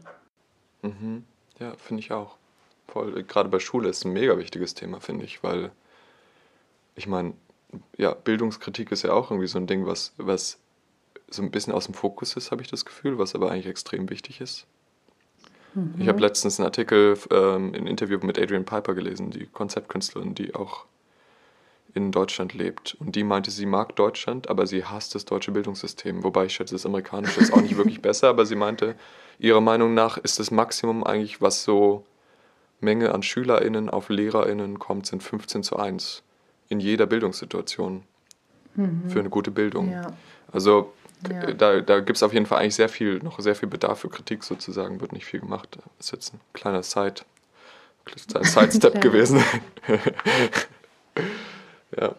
Mhm. 0.83 1.25
Ja, 1.59 1.73
finde 1.77 2.01
ich 2.01 2.13
auch 2.13 2.37
voll. 2.89 3.23
Gerade 3.23 3.49
bei 3.49 3.59
Schule 3.59 3.89
ist 3.89 4.05
ein 4.05 4.13
mega 4.13 4.37
wichtiges 4.37 4.75
Thema, 4.75 5.01
finde 5.01 5.25
ich, 5.25 5.43
weil 5.43 5.71
ich 6.97 7.07
meine, 7.07 7.33
ja, 7.97 8.15
Bildungskritik 8.15 8.93
ist 8.93 9.03
ja 9.03 9.13
auch 9.13 9.31
irgendwie 9.31 9.49
so 9.49 9.59
ein 9.59 9.67
Ding, 9.67 9.87
was, 9.87 10.13
was 10.17 10.59
so 11.31 11.43
ein 11.43 11.51
bisschen 11.51 11.73
aus 11.73 11.87
dem 11.87 11.95
Fokus 11.95 12.37
ist, 12.37 12.51
habe 12.51 12.63
ich 12.63 12.69
das 12.69 12.85
Gefühl, 12.85 13.19
was 13.19 13.35
aber 13.35 13.51
eigentlich 13.51 13.67
extrem 13.67 14.11
wichtig 14.11 14.41
ist. 14.41 14.67
Mhm. 15.75 15.95
Ich 15.99 16.09
habe 16.09 16.21
letztens 16.21 16.59
einen 16.59 16.67
Artikel, 16.67 17.19
ähm, 17.31 17.73
ein 17.75 17.87
Interview 17.87 18.19
mit 18.23 18.39
Adrian 18.39 18.65
Piper 18.65 18.95
gelesen, 18.95 19.31
die 19.31 19.47
Konzeptkünstlerin, 19.47 20.35
die 20.35 20.55
auch 20.55 20.85
in 21.95 22.11
Deutschland 22.11 22.55
lebt. 22.55 22.97
Und 23.01 23.17
die 23.17 23.25
meinte, 23.25 23.51
sie 23.51 23.67
mag 23.67 23.97
Deutschland, 23.97 24.49
aber 24.49 24.67
sie 24.67 24.85
hasst 24.85 25.15
das 25.15 25.25
deutsche 25.25 25.53
Bildungssystem. 25.53 26.23
Wobei 26.25 26.47
ich 26.47 26.55
schätze, 26.55 26.75
das 26.75 26.87
amerikanische 26.87 27.41
ist 27.41 27.53
auch 27.53 27.61
nicht 27.61 27.77
wirklich 27.77 28.01
besser, 28.03 28.29
aber 28.29 28.47
sie 28.47 28.57
meinte, 28.57 28.95
ihrer 29.39 29.61
Meinung 29.61 29.95
nach 29.95 30.17
ist 30.19 30.39
das 30.39 30.51
Maximum 30.51 31.05
eigentlich, 31.05 31.43
was 31.43 31.65
so 31.65 32.05
Menge 32.81 33.15
an 33.15 33.23
SchülerInnen 33.23 33.91
auf 33.91 34.09
LehrerInnen 34.09 34.79
kommt, 34.79 35.07
sind 35.07 35.23
15 35.23 35.63
zu 35.63 35.77
1 35.77 36.23
in 36.73 36.81
jeder 36.81 37.07
Bildungssituation 37.07 38.03
mhm. 38.75 39.03
für 39.09 39.21
eine 39.21 39.31
gute 39.31 39.51
Bildung. 39.51 39.91
Ja. 39.91 40.13
Also 40.51 40.93
ja. 41.31 41.53
da, 41.53 41.81
da 41.81 42.01
gibt 42.01 42.17
es 42.17 42.23
auf 42.23 42.33
jeden 42.33 42.47
Fall 42.47 42.59
eigentlich 42.59 42.75
sehr 42.75 42.89
viel, 42.89 43.19
noch 43.19 43.39
sehr 43.39 43.55
viel 43.55 43.69
Bedarf 43.69 44.01
für 44.01 44.09
Kritik 44.09 44.43
sozusagen, 44.43 45.01
wird 45.01 45.13
nicht 45.13 45.27
viel 45.27 45.41
gemacht. 45.41 45.79
Das 45.99 46.07
ist 46.07 46.13
jetzt 46.13 46.35
ein 46.35 46.41
kleiner 46.53 46.83
Side, 46.83 47.23
Sidestep 48.43 49.01
gewesen. 49.01 49.41
ja. 51.97 52.15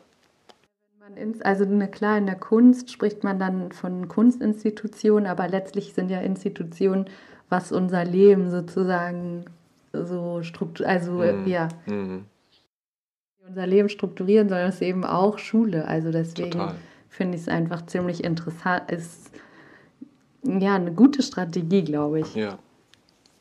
Also 1.43 1.63
eine, 1.65 1.89
klar, 1.89 2.17
in 2.17 2.25
der 2.25 2.35
Kunst 2.35 2.91
spricht 2.91 3.23
man 3.23 3.37
dann 3.37 3.71
von 3.71 4.07
Kunstinstitutionen, 4.07 5.27
aber 5.27 5.47
letztlich 5.47 5.93
sind 5.93 6.09
ja 6.09 6.21
Institutionen, 6.21 7.05
was 7.49 7.71
unser 7.71 8.03
Leben 8.03 8.49
sozusagen 8.49 9.45
so 9.91 10.41
struktur, 10.41 10.87
also 10.87 11.11
mhm. 11.11 11.45
ja, 11.45 11.67
mhm. 11.85 12.25
Unser 13.47 13.67
Leben 13.67 13.89
strukturieren, 13.89 14.49
sondern 14.49 14.69
es 14.69 14.75
ist 14.75 14.81
eben 14.81 15.03
auch 15.03 15.37
Schule. 15.37 15.87
Also 15.87 16.11
deswegen 16.11 16.71
finde 17.09 17.35
ich 17.35 17.43
es 17.43 17.47
einfach 17.47 17.85
ziemlich 17.85 18.23
interessant. 18.23 18.89
Ist 18.91 19.31
ja 20.43 20.75
eine 20.75 20.91
gute 20.91 21.21
Strategie, 21.21 21.83
glaube 21.83 22.21
ich. 22.21 22.35
Ja, 22.35 22.57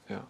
ja, 0.08 0.26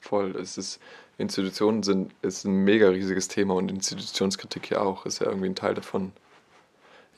voll. 0.00 0.36
Es 0.36 0.58
ist 0.58 0.80
Institutionen 1.16 1.82
sind 1.82 2.12
ist 2.22 2.44
ein 2.44 2.64
mega 2.64 2.88
riesiges 2.88 3.28
Thema 3.28 3.54
und 3.54 3.70
Institutionskritik 3.70 4.70
ja 4.70 4.80
auch 4.80 5.06
ist 5.06 5.20
ja 5.20 5.26
irgendwie 5.26 5.48
ein 5.48 5.54
Teil 5.54 5.74
davon. 5.74 6.12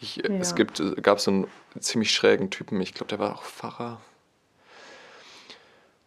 Ich, 0.00 0.16
ja. 0.16 0.24
Es 0.34 0.54
gibt, 0.54 0.82
gab 1.02 1.20
so 1.20 1.30
einen 1.30 1.46
ziemlich 1.80 2.12
schrägen 2.12 2.50
Typen, 2.50 2.78
ich 2.82 2.92
glaube, 2.92 3.08
der 3.08 3.18
war 3.18 3.34
auch 3.34 3.42
Pfarrer, 3.42 3.98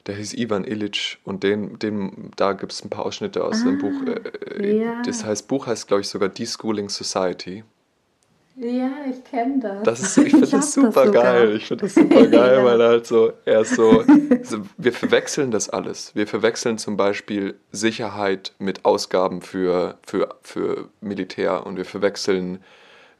der 0.09 0.17
hieß 0.17 0.33
Ivan 0.33 0.63
Illich 0.63 1.19
und 1.23 1.43
den, 1.43 1.77
den, 1.77 2.31
da 2.35 2.53
gibt 2.53 2.71
es 2.71 2.83
ein 2.83 2.89
paar 2.89 3.05
Ausschnitte 3.05 3.43
aus 3.43 3.61
ah, 3.61 3.65
dem 3.65 3.77
Buch. 3.77 3.93
Äh, 4.57 4.83
ja. 4.83 5.03
Das 5.05 5.23
heißt, 5.23 5.47
Buch 5.47 5.67
heißt, 5.67 5.87
glaube 5.87 6.01
ich, 6.01 6.07
sogar 6.07 6.29
Deschooling 6.29 6.89
Society. 6.89 7.63
Ja, 8.55 8.89
ich 9.07 9.23
kenne 9.23 9.59
das. 9.59 9.83
das 9.83 9.99
ist, 10.01 10.17
ich 10.17 10.31
finde 10.31 10.47
das 10.47 10.73
super 10.73 11.05
das 11.05 11.13
geil. 11.13 11.55
Ich 11.55 11.67
finde 11.67 11.85
das 11.85 11.93
super 11.95 12.25
geil, 12.25 12.57
ja. 12.57 12.65
weil 12.65 12.81
halt 12.81 13.05
so, 13.05 13.31
er 13.45 13.61
ist 13.61 13.75
so, 13.75 14.03
so, 14.41 14.61
wir 14.77 14.93
verwechseln 14.93 15.51
das 15.51 15.69
alles. 15.69 16.15
Wir 16.15 16.25
verwechseln 16.25 16.79
zum 16.79 16.97
Beispiel 16.97 17.53
Sicherheit 17.71 18.53
mit 18.57 18.85
Ausgaben 18.85 19.43
für, 19.43 19.99
für, 20.03 20.35
für 20.41 20.89
Militär 21.01 21.67
und 21.67 21.77
wir 21.77 21.85
verwechseln 21.85 22.63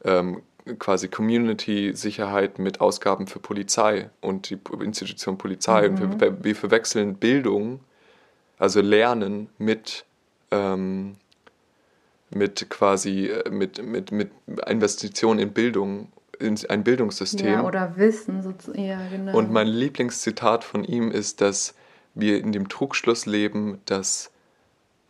ähm, 0.04 0.42
quasi 0.78 1.08
Community-Sicherheit 1.08 2.58
mit 2.58 2.80
Ausgaben 2.80 3.26
für 3.26 3.38
Polizei 3.38 4.10
und 4.20 4.50
die 4.50 4.58
Institution 4.82 5.38
Polizei. 5.38 5.88
Mhm. 5.88 6.02
Und 6.02 6.20
wir, 6.20 6.44
wir, 6.44 6.56
verwechseln 6.56 7.16
Bildung, 7.16 7.80
also 8.58 8.80
Lernen, 8.80 9.48
mit, 9.58 10.04
ähm, 10.50 11.16
mit 12.30 12.68
quasi 12.70 13.26
äh, 13.26 13.50
mit, 13.50 13.84
mit, 13.84 14.12
mit 14.12 14.30
Investitionen 14.66 15.40
in 15.40 15.52
Bildung, 15.52 16.08
in 16.38 16.58
ein 16.68 16.84
Bildungssystem. 16.84 17.46
Ja, 17.46 17.64
oder 17.64 17.96
Wissen, 17.96 18.42
so, 18.42 18.52
ja, 18.74 18.98
genau. 19.10 19.36
Und 19.36 19.50
mein 19.50 19.66
Lieblingszitat 19.66 20.64
von 20.64 20.84
ihm 20.84 21.10
ist, 21.10 21.40
dass 21.40 21.74
wir 22.14 22.38
in 22.38 22.52
dem 22.52 22.68
Trugschluss 22.68 23.26
leben, 23.26 23.80
dass 23.84 24.30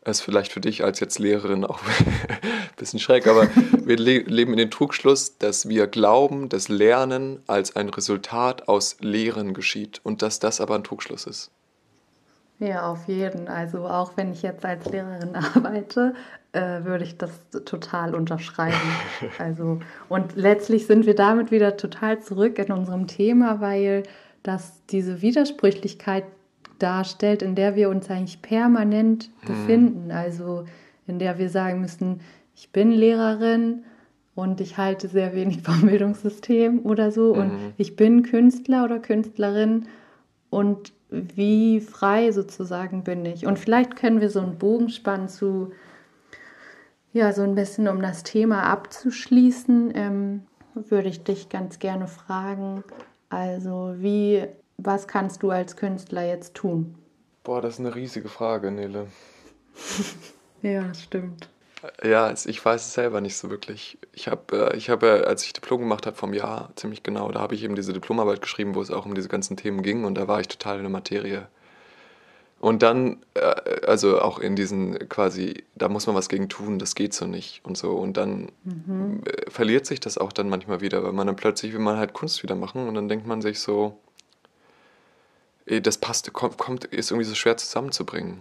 es 0.03 0.21
vielleicht 0.21 0.53
für 0.53 0.61
dich 0.61 0.83
als 0.85 1.01
jetzt 1.01 1.19
Lehrerin 1.19 1.65
auch 1.65 1.81
ein 1.99 2.77
bisschen 2.77 2.99
schräg, 2.99 3.27
aber 3.27 3.49
wir 3.85 3.97
le 3.97 4.19
leben 4.21 4.53
in 4.53 4.59
dem 4.59 4.71
Trugschluss, 4.71 5.39
dass 5.39 5.69
wir 5.69 5.87
glauben, 5.87 6.49
dass 6.49 6.69
Lernen 6.69 7.43
als 7.47 7.77
ein 7.77 7.89
Resultat 7.89 8.69
aus 8.69 8.97
Lehren 9.01 9.55
geschieht 9.55 10.01
und 10.03 10.23
dass 10.23 10.39
das 10.39 10.61
aber 10.61 10.75
ein 10.75 10.85
Trugschluss 10.85 11.27
ist. 11.27 11.51
Ja, 12.59 12.91
auf 12.91 13.09
jeden. 13.09 13.49
Also 13.49 13.87
auch 13.87 14.17
wenn 14.17 14.33
ich 14.33 14.43
jetzt 14.43 14.65
als 14.65 14.85
Lehrerin 14.87 15.35
arbeite, 15.55 16.15
äh, 16.53 16.85
würde 16.85 17.05
ich 17.05 17.17
das 17.17 17.31
total 17.65 18.15
unterschreiben. 18.15 18.77
Also 19.39 19.81
und 20.09 20.37
letztlich 20.37 20.87
sind 20.87 21.07
wir 21.07 21.15
damit 21.15 21.51
wieder 21.51 21.77
total 21.77 22.21
zurück 22.21 22.59
in 22.59 22.73
unserem 22.73 23.07
Thema, 23.07 23.61
weil 23.61 24.03
das 24.43 24.85
diese 24.87 25.23
Widersprüchlichkeit 25.23 26.25
darstellt, 26.83 27.43
in 27.43 27.55
der 27.55 27.77
wir 27.77 27.88
uns 27.88 28.11
eigentlich 28.11 28.43
permanent 28.43 29.31
mhm. 29.43 29.47
befinden. 29.47 30.11
Also 30.11 30.64
in 31.07 31.19
der 31.19 31.38
wir 31.38 31.49
sagen 31.49 31.81
müssen, 31.81 32.21
ich 32.55 32.71
bin 32.71 32.93
Lehrerin 32.93 33.85
und 34.35 34.61
ich 34.61 34.79
halte 34.79 35.09
sehr 35.09 35.35
wenig 35.35 35.62
vom 35.64 35.83
Bildungssystem 35.83 36.85
oder 36.85 37.11
so 37.11 37.35
mhm. 37.35 37.40
und 37.40 37.53
ich 37.77 37.97
bin 37.97 38.23
Künstler 38.23 38.85
oder 38.85 38.99
Künstlerin 38.99 39.87
und 40.51 40.93
wie 41.11 41.81
frei 41.81 42.31
sozusagen 42.33 43.03
bin 43.05 43.25
ich. 43.25 43.47
Und 43.47 43.59
vielleicht 43.59 43.97
können 43.97 44.21
wir 44.21 44.31
so 44.31 44.40
einen 44.40 44.59
Bogen 44.59 44.88
spannen 44.88 45.29
zu, 45.29 45.73
ja, 47.12 47.33
so 47.33 47.43
ein 47.43 47.55
bisschen 47.55 47.88
um 47.88 48.01
das 48.01 48.23
Thema 48.23 48.62
abzuschließen, 48.64 49.93
ähm, 49.95 50.43
würde 50.75 51.09
ich 51.09 51.25
dich 51.25 51.49
ganz 51.49 51.79
gerne 51.81 52.07
fragen. 52.07 52.85
Also, 53.29 53.95
wie, 53.99 54.45
was 54.83 55.07
kannst 55.07 55.43
du 55.43 55.51
als 55.51 55.77
Künstler 55.77 56.27
jetzt 56.27 56.55
tun? 56.55 56.97
Boah, 57.45 57.61
das 57.61 57.75
ist 57.75 57.81
eine 57.81 57.95
riesige 57.95 58.29
Frage, 58.29 58.71
Nele. 58.71 59.07
ja, 60.62 60.93
stimmt. 60.95 61.49
Ja, 62.05 62.33
ich 62.33 62.62
weiß 62.62 62.87
es 62.87 62.93
selber 62.93 63.23
nicht 63.23 63.37
so 63.37 63.49
wirklich. 63.49 63.99
Ich 64.12 64.29
habe, 64.29 64.73
äh, 64.73 64.77
ich 64.77 64.90
habe, 64.90 65.27
als 65.27 65.45
ich 65.45 65.55
Diplom 65.55 65.81
gemacht 65.81 66.07
habe 66.07 66.16
vom 66.16 66.35
Jahr, 66.35 66.71
ziemlich 66.77 67.03
genau, 67.03 67.31
da 67.33 67.40
habe 67.40 67.55
ich 67.55 67.64
eben 67.64 67.75
diese 67.75 67.95
Diplomarbeit 67.95 68.43
geschrieben, 68.43 68.75
wo 68.75 68.83
es 68.83 68.90
auch 68.90 69.07
um 69.07 69.14
diese 69.14 69.29
ganzen 69.29 69.57
Themen 69.57 69.83
ging 69.83 70.05
und 70.05 70.16
da 70.16 70.29
war 70.29 70.40
ich 70.40 70.49
total 70.49 70.77
in 70.77 70.83
der 70.83 70.90
Materie. 70.90 71.49
Und 72.61 72.83
dann, 72.83 73.25
äh, 73.33 73.87
also 73.87 74.21
auch 74.21 74.38
in 74.38 74.55
diesen 74.55 75.09
quasi, 75.09 75.64
da 75.75 75.88
muss 75.88 76.07
man 76.07 76.14
was 76.14 76.29
gegen 76.29 76.51
tun, 76.51 76.79
das 76.79 76.95
geht 76.95 77.14
so 77.14 77.27
nicht 77.27 77.64
und 77.64 77.79
so. 77.79 77.93
Und 77.93 78.19
dann 78.19 78.53
mhm. 78.64 79.23
Äh, 79.25 79.51
verliert 79.51 79.87
sich 79.87 80.01
das 80.01 80.19
auch 80.19 80.33
dann 80.33 80.51
manchmal 80.51 80.83
wieder, 80.83 81.03
weil 81.03 81.12
man 81.12 81.27
dann 81.27 81.37
plötzlich 81.37 81.73
will 81.73 81.81
man 81.81 81.97
halt 81.97 82.12
Kunst 82.12 82.43
wieder 82.43 82.57
machen 82.57 82.87
und 82.87 82.95
dann 82.95 83.09
denkt 83.09 83.27
man 83.27 83.40
sich 83.40 83.61
so, 83.61 83.99
das 85.66 85.99
passt, 85.99 86.33
kommt, 86.33 86.59
kommt 86.59 86.85
ist 86.85 87.11
irgendwie 87.11 87.29
so 87.29 87.35
schwer 87.35 87.57
zusammenzubringen. 87.57 88.40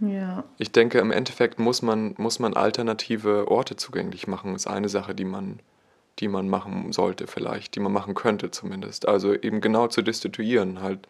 Ja. 0.00 0.44
Ich 0.58 0.72
denke, 0.72 0.98
im 0.98 1.12
Endeffekt 1.12 1.58
muss 1.58 1.80
man, 1.80 2.14
muss 2.18 2.38
man 2.38 2.54
alternative 2.54 3.48
Orte 3.48 3.76
zugänglich 3.76 4.26
machen. 4.26 4.52
Das 4.52 4.62
ist 4.62 4.66
eine 4.66 4.88
Sache, 4.88 5.14
die 5.14 5.24
man, 5.24 5.60
die 6.18 6.28
man 6.28 6.48
machen 6.48 6.92
sollte 6.92 7.26
vielleicht, 7.26 7.76
die 7.76 7.80
man 7.80 7.92
machen 7.92 8.14
könnte 8.14 8.50
zumindest. 8.50 9.06
Also 9.06 9.32
eben 9.32 9.60
genau 9.60 9.86
zu 9.86 10.02
destituieren, 10.02 10.80
halt 10.80 11.06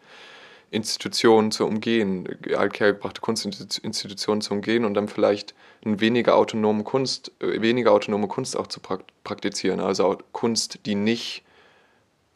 Institutionen 0.69 1.51
zu 1.51 1.65
umgehen, 1.65 2.27
althergebrachte 2.55 3.21
Kunstinstitutionen 3.21 4.41
zu 4.41 4.53
umgehen 4.53 4.85
und 4.85 4.93
dann 4.93 5.07
vielleicht 5.07 5.53
eine 5.85 5.99
weniger 5.99 6.35
autonome 6.35 6.83
Kunst, 6.83 7.31
äh, 7.39 7.61
weniger 7.61 7.91
autonome 7.91 8.27
Kunst 8.27 8.57
auch 8.57 8.67
zu 8.67 8.79
praktizieren. 9.23 9.79
Also 9.79 10.17
Kunst, 10.31 10.85
die 10.85 10.95
nicht 10.95 11.43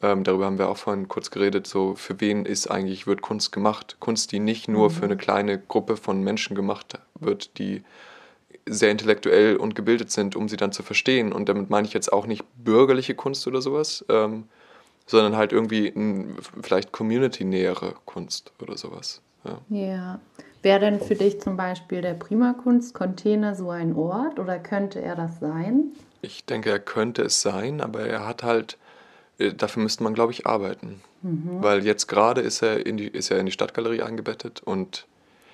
ähm, 0.00 0.22
darüber 0.22 0.46
haben 0.46 0.58
wir 0.58 0.68
auch 0.68 0.76
vorhin 0.76 1.08
kurz 1.08 1.30
geredet, 1.30 1.66
so 1.66 1.94
für 1.96 2.20
wen 2.20 2.46
ist 2.46 2.70
eigentlich, 2.70 3.06
wird 3.06 3.20
Kunst 3.20 3.50
gemacht? 3.50 3.96
Kunst, 3.98 4.30
die 4.32 4.38
nicht 4.38 4.68
nur 4.68 4.90
mhm. 4.90 4.94
für 4.94 5.04
eine 5.04 5.16
kleine 5.16 5.58
Gruppe 5.58 5.96
von 5.96 6.22
Menschen 6.22 6.54
gemacht 6.54 6.98
wird, 7.18 7.58
die 7.58 7.82
sehr 8.64 8.90
intellektuell 8.90 9.56
und 9.56 9.74
gebildet 9.74 10.10
sind, 10.10 10.36
um 10.36 10.48
sie 10.48 10.56
dann 10.56 10.72
zu 10.72 10.82
verstehen. 10.82 11.32
Und 11.32 11.48
damit 11.48 11.70
meine 11.70 11.86
ich 11.86 11.94
jetzt 11.94 12.12
auch 12.12 12.26
nicht 12.26 12.44
bürgerliche 12.56 13.14
Kunst 13.14 13.46
oder 13.46 13.60
sowas, 13.60 14.04
ähm, 14.08 14.44
sondern 15.06 15.36
halt 15.36 15.52
irgendwie 15.52 15.88
ein, 15.88 16.36
vielleicht 16.62 16.92
community-nähere 16.92 17.94
Kunst 18.04 18.52
oder 18.62 18.76
sowas. 18.76 19.20
Ja. 19.44 19.58
ja. 19.68 20.20
Wäre 20.62 20.80
denn 20.80 21.00
für 21.00 21.14
dich 21.14 21.40
zum 21.40 21.56
Beispiel 21.56 22.02
der 22.02 22.14
Primakunst-Container 22.14 23.54
so 23.54 23.70
ein 23.70 23.94
Ort 23.94 24.38
oder 24.38 24.58
könnte 24.58 25.00
er 25.00 25.14
das 25.14 25.40
sein? 25.40 25.92
Ich 26.20 26.44
denke, 26.44 26.70
er 26.70 26.80
könnte 26.80 27.22
es 27.22 27.40
sein, 27.42 27.80
aber 27.80 28.00
er 28.00 28.26
hat 28.26 28.42
halt 28.42 28.76
dafür 29.38 29.82
müsste 29.82 30.02
man, 30.02 30.14
glaube 30.14 30.32
ich, 30.32 30.46
arbeiten. 30.46 31.00
Mhm. 31.22 31.62
Weil 31.62 31.84
jetzt 31.84 32.06
gerade 32.08 32.40
ist 32.40 32.62
er, 32.62 32.84
in 32.84 32.96
die, 32.96 33.08
ist 33.08 33.30
er 33.30 33.38
in 33.38 33.46
die 33.46 33.52
Stadtgalerie 33.52 34.02
eingebettet 34.02 34.62
und, 34.64 35.06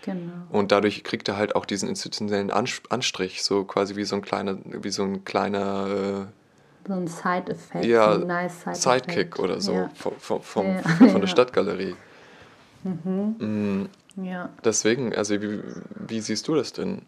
genau. 0.03 0.33
und 0.51 0.73
dadurch 0.73 1.05
kriegt 1.05 1.29
er 1.29 1.37
halt 1.37 1.55
auch 1.55 1.67
diesen 1.67 1.89
institutionellen 1.89 2.51
Anstrich, 2.51 3.43
so 3.43 3.65
quasi 3.65 3.97
wie 3.97 4.05
so 4.05 4.17
ein 4.17 4.23
kleiner, 4.23 4.59
wie 4.65 4.91
so 4.91 5.05
ein 5.05 5.25
kleiner 5.25 6.27
äh, 6.27 6.87
so 6.87 6.93
ein 6.93 7.07
Side-Effekt, 7.07 7.87
ja, 7.87 8.15
ein 8.15 8.27
nice 8.27 8.63
Side 8.63 8.75
Sidekick 8.75 9.39
oder 9.39 9.61
so 9.61 9.73
ja. 9.73 9.91
vom, 9.95 10.13
vom, 10.19 10.43
vom, 10.43 10.67
ja. 10.67 10.83
von 11.11 11.21
der 11.21 11.29
Stadtgalerie. 11.29 11.95
Mhm. 12.83 13.37
Mhm. 13.39 13.89
Ja. 14.25 14.51
Deswegen, 14.65 15.15
also 15.15 15.41
wie, 15.41 15.61
wie 15.95 16.21
siehst 16.21 16.47
du 16.49 16.55
das 16.55 16.73
denn 16.73 17.03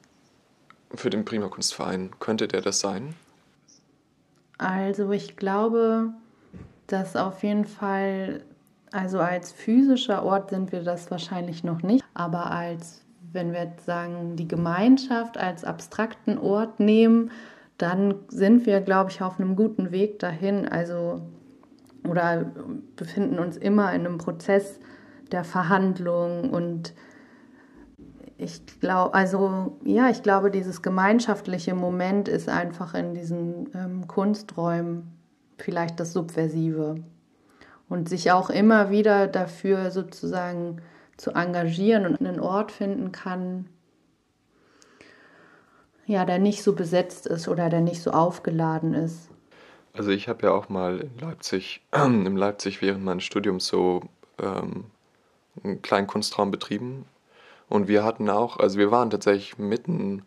für 0.95 1.11
den 1.11 1.25
Prima 1.25 1.49
Kunstverein? 1.49 2.11
Könnte 2.21 2.49
der 2.49 2.62
das 2.62 2.81
sein? 2.81 3.15
Also 4.59 5.11
ich 5.12 5.37
glaube, 5.37 6.15
dass 6.87 7.16
auf 7.16 7.42
jeden 7.42 7.64
Fall, 7.64 8.42
also 8.92 9.18
als 9.18 9.53
physischer 9.53 10.25
Ort 10.25 10.51
sind 10.51 10.72
wir 10.72 10.83
das 10.83 11.11
wahrscheinlich 11.11 11.64
noch 11.64 11.83
nicht, 11.83 12.05
aber 12.14 12.51
als, 12.51 13.05
wenn 13.33 13.53
wir 13.53 13.64
jetzt 13.64 13.87
sagen, 13.87 14.37
die 14.37 14.49
Gemeinschaft 14.49 15.37
als 15.37 15.64
abstrakten 15.64 16.38
Ort 16.38 16.81
nehmen, 16.81 17.31
dann 17.79 18.14
sind 18.29 18.66
wir, 18.66 18.81
glaube 18.81 19.11
ich, 19.11 19.20
auf 19.22 19.38
einem 19.38 19.57
guten 19.57 19.90
Weg 19.90 20.18
dahin. 20.18 20.66
Also, 20.66 21.20
oder 22.09 22.46
befinden 22.96 23.38
uns 23.38 23.57
immer 23.57 23.92
in 23.92 24.07
einem 24.07 24.18
Prozess 24.18 24.79
der 25.33 25.44
Verhandlung 25.44 26.51
und 26.51 26.94
ich 28.38 28.62
glaube, 28.81 29.14
also 29.14 29.79
ja, 29.83 30.11
ich 30.11 30.22
glaube, 30.22 30.51
dieses 30.51 30.83
gemeinschaftliche 30.83 31.75
Moment 31.75 32.29
ist 32.29 32.49
einfach 32.49 32.94
in 32.94 33.14
diesen 33.14 33.70
ähm, 33.75 34.07
Kunsträumen 34.07 35.15
vielleicht 35.59 36.01
das 36.01 36.12
Subversive. 36.12 36.97
Und 37.88 38.09
sich 38.09 38.33
auch 38.33 38.51
immer 38.51 38.90
wieder 38.90 39.29
dafür 39.29 39.90
sozusagen 39.92 40.83
zu 41.16 41.31
engagieren 41.33 42.05
und 42.05 42.21
einen 42.21 42.40
Ort 42.40 42.73
finden 42.73 43.12
kann, 43.12 43.69
ja, 46.07 46.25
der 46.25 46.38
nicht 46.38 46.62
so 46.62 46.73
besetzt 46.73 47.27
ist 47.27 47.49
oder 47.49 47.69
der 47.69 47.81
nicht 47.81 48.03
so 48.03 48.11
aufgeladen 48.11 48.95
ist. 48.95 49.29
Also 49.92 50.11
ich 50.11 50.29
habe 50.29 50.47
ja 50.47 50.53
auch 50.53 50.69
mal 50.69 51.01
in 51.01 51.19
Leipzig, 51.19 51.83
in 51.95 52.37
Leipzig 52.37 52.83
während 52.83 53.05
meines 53.05 53.25
Studiums 53.25 53.66
so 53.66 54.03
ähm, 54.40 54.85
einen 55.64 55.83
kleinen 55.83 56.07
Kunstraum 56.07 56.51
betrieben. 56.51 57.07
Und 57.69 57.88
wir 57.88 58.05
hatten 58.05 58.31
auch, 58.31 58.59
also 58.59 58.79
wir 58.79 58.90
waren 58.90 59.11
tatsächlich 59.11 59.59
mitten 59.59 60.23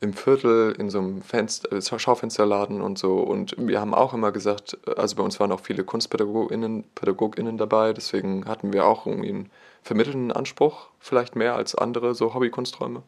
im 0.00 0.12
Viertel 0.12 0.74
in 0.78 0.90
so 0.90 0.98
einem 0.98 1.22
Fenster, 1.22 1.72
äh, 1.72 1.98
Schaufensterladen 1.98 2.80
und 2.80 2.98
so. 2.98 3.18
Und 3.18 3.54
wir 3.58 3.80
haben 3.80 3.94
auch 3.94 4.14
immer 4.14 4.30
gesagt, 4.30 4.78
also 4.96 5.16
bei 5.16 5.22
uns 5.22 5.40
waren 5.40 5.50
auch 5.50 5.60
viele 5.60 5.84
KunstpädagogInnen 5.84 6.84
PädagogInnen 6.94 7.58
dabei, 7.58 7.92
deswegen 7.92 8.46
hatten 8.46 8.72
wir 8.72 8.86
auch 8.86 9.06
irgendwie 9.06 9.30
einen 9.30 9.50
vermittelnden 9.82 10.32
Anspruch, 10.32 10.88
vielleicht 11.00 11.34
mehr 11.34 11.56
als 11.56 11.74
andere 11.74 12.14
so 12.14 12.34
Hobbykunsträume. 12.34 13.02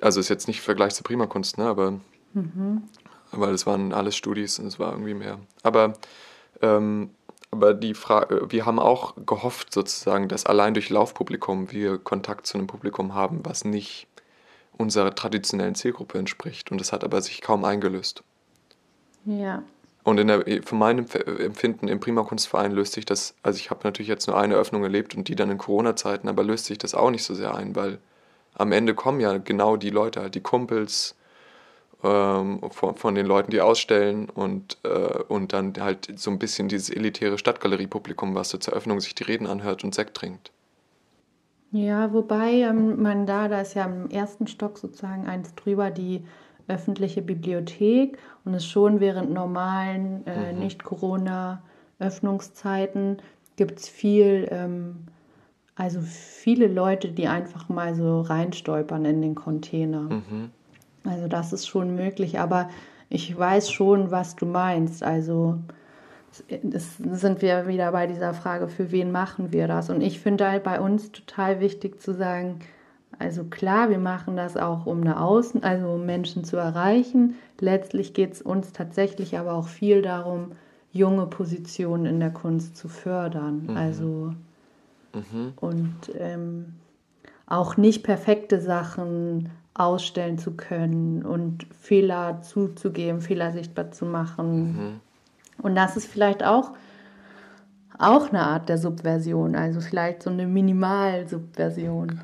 Also 0.00 0.20
ist 0.20 0.28
jetzt 0.28 0.46
nicht 0.46 0.60
Vergleich 0.60 0.94
zur 0.94 1.04
Primakunst, 1.04 1.56
ne, 1.56 1.64
aber 1.64 1.94
mhm. 2.34 2.82
weil 3.32 3.54
es 3.54 3.66
waren 3.66 3.94
alles 3.94 4.14
Studis 4.14 4.58
und 4.58 4.66
es 4.66 4.78
war 4.78 4.92
irgendwie 4.92 5.14
mehr. 5.14 5.38
Aber, 5.62 5.94
ähm, 6.60 7.10
aber 7.50 7.72
die 7.72 7.94
Frage, 7.94 8.46
wir 8.50 8.66
haben 8.66 8.78
auch 8.78 9.14
gehofft 9.24 9.72
sozusagen, 9.72 10.28
dass 10.28 10.44
allein 10.44 10.74
durch 10.74 10.90
Laufpublikum 10.90 11.72
wir 11.72 11.96
Kontakt 11.96 12.46
zu 12.46 12.58
einem 12.58 12.66
Publikum 12.66 13.14
haben, 13.14 13.40
was 13.44 13.64
nicht 13.64 14.06
unserer 14.76 15.14
traditionellen 15.14 15.74
Zielgruppe 15.74 16.18
entspricht. 16.18 16.70
Und 16.70 16.80
das 16.80 16.92
hat 16.92 17.04
aber 17.04 17.20
sich 17.22 17.40
kaum 17.40 17.64
eingelöst. 17.64 18.22
Ja. 19.24 19.62
Und 20.04 20.18
in 20.18 20.28
der, 20.28 20.44
von 20.62 20.78
meinem 20.78 21.06
Empfinden 21.40 21.88
im 21.88 21.98
Prima 21.98 22.22
Kunstverein 22.22 22.70
löst 22.70 22.92
sich 22.92 23.04
das, 23.04 23.34
also 23.42 23.56
ich 23.56 23.70
habe 23.70 23.80
natürlich 23.82 24.08
jetzt 24.08 24.28
nur 24.28 24.38
eine 24.38 24.54
Öffnung 24.54 24.84
erlebt 24.84 25.16
und 25.16 25.26
die 25.26 25.34
dann 25.34 25.50
in 25.50 25.58
Corona-Zeiten, 25.58 26.28
aber 26.28 26.44
löst 26.44 26.66
sich 26.66 26.78
das 26.78 26.94
auch 26.94 27.10
nicht 27.10 27.24
so 27.24 27.34
sehr 27.34 27.54
ein, 27.56 27.74
weil 27.74 27.98
am 28.54 28.70
Ende 28.70 28.94
kommen 28.94 29.18
ja 29.18 29.36
genau 29.38 29.76
die 29.76 29.90
Leute, 29.90 30.20
halt 30.20 30.36
die 30.36 30.40
Kumpels 30.40 31.16
ähm, 32.04 32.60
von, 32.70 32.94
von, 32.96 33.14
den 33.16 33.26
Leuten, 33.26 33.50
die 33.50 33.60
ausstellen 33.60 34.28
und, 34.28 34.78
äh, 34.84 34.88
und 35.28 35.52
dann 35.52 35.74
halt 35.80 36.16
so 36.16 36.30
ein 36.30 36.38
bisschen 36.38 36.68
dieses 36.68 36.90
elitäre 36.90 37.36
Stadtgalerie-Publikum, 37.36 38.34
was 38.34 38.50
so 38.50 38.58
zur 38.58 38.74
Eröffnung 38.74 39.00
sich 39.00 39.14
die 39.14 39.24
Reden 39.24 39.48
anhört 39.48 39.82
und 39.82 39.94
Sekt 39.94 40.16
trinkt. 40.16 40.52
Ja, 41.72 42.12
wobei 42.12 42.60
ähm, 42.60 43.02
man 43.02 43.26
da, 43.26 43.48
da 43.48 43.60
ist 43.60 43.74
ja 43.74 43.84
im 43.84 44.08
ersten 44.10 44.46
Stock 44.46 44.78
sozusagen 44.78 45.26
eins 45.26 45.52
drüber 45.54 45.90
die 45.90 46.24
öffentliche 46.68 47.22
Bibliothek 47.22 48.18
und 48.44 48.54
es 48.54 48.66
schon 48.66 49.00
während 49.00 49.32
normalen, 49.32 50.24
äh, 50.26 50.52
mhm. 50.52 50.58
Nicht-Corona-Öffnungszeiten 50.60 53.16
gibt 53.56 53.80
es 53.80 53.88
viel, 53.88 54.46
ähm, 54.50 55.06
also 55.74 56.00
viele 56.00 56.68
Leute, 56.68 57.08
die 57.08 57.26
einfach 57.28 57.68
mal 57.68 57.94
so 57.94 58.22
reinstolpern 58.22 59.04
in 59.04 59.20
den 59.22 59.34
Container. 59.34 60.02
Mhm. 60.02 60.50
Also 61.04 61.28
das 61.28 61.52
ist 61.52 61.66
schon 61.66 61.94
möglich, 61.94 62.40
aber 62.40 62.70
ich 63.08 63.36
weiß 63.36 63.70
schon, 63.70 64.10
was 64.10 64.36
du 64.36 64.46
meinst. 64.46 65.02
Also 65.02 65.58
das 66.62 66.96
sind 66.96 67.42
wir 67.42 67.66
wieder 67.66 67.92
bei 67.92 68.06
dieser 68.06 68.34
Frage, 68.34 68.68
für 68.68 68.90
wen 68.90 69.12
machen 69.12 69.52
wir 69.52 69.68
das? 69.68 69.90
Und 69.90 70.00
ich 70.00 70.20
finde 70.20 70.48
halt 70.48 70.64
bei 70.64 70.80
uns 70.80 71.12
total 71.12 71.60
wichtig 71.60 72.00
zu 72.00 72.14
sagen, 72.14 72.60
also 73.18 73.44
klar, 73.44 73.88
wir 73.88 73.98
machen 73.98 74.36
das 74.36 74.56
auch, 74.56 74.86
um 74.86 75.00
eine 75.00 75.20
Außen, 75.20 75.62
also 75.62 75.88
um 75.88 76.04
Menschen 76.04 76.44
zu 76.44 76.56
erreichen. 76.56 77.34
Letztlich 77.60 78.14
geht 78.14 78.34
es 78.34 78.42
uns 78.42 78.72
tatsächlich 78.72 79.38
aber 79.38 79.54
auch 79.54 79.68
viel 79.68 80.02
darum, 80.02 80.52
junge 80.92 81.26
Positionen 81.26 82.06
in 82.06 82.20
der 82.20 82.30
Kunst 82.30 82.76
zu 82.76 82.88
fördern. 82.88 83.66
Mhm. 83.68 83.76
Also 83.76 84.34
mhm. 85.14 85.52
und 85.56 85.94
ähm, 86.18 86.74
auch 87.46 87.76
nicht 87.76 88.02
perfekte 88.02 88.60
Sachen 88.60 89.50
ausstellen 89.72 90.38
zu 90.38 90.52
können 90.52 91.22
und 91.22 91.66
Fehler 91.78 92.42
zuzugeben, 92.42 93.20
Fehler 93.20 93.52
sichtbar 93.52 93.92
zu 93.92 94.04
machen. 94.04 94.72
Mhm. 94.72 95.00
Und 95.58 95.74
das 95.74 95.96
ist 95.96 96.06
vielleicht 96.06 96.42
auch, 96.42 96.72
auch 97.98 98.28
eine 98.28 98.42
Art 98.42 98.68
der 98.68 98.78
Subversion, 98.78 99.56
also 99.56 99.80
vielleicht 99.80 100.22
so 100.22 100.30
eine 100.30 100.46
Minimalsubversion. 100.46 102.20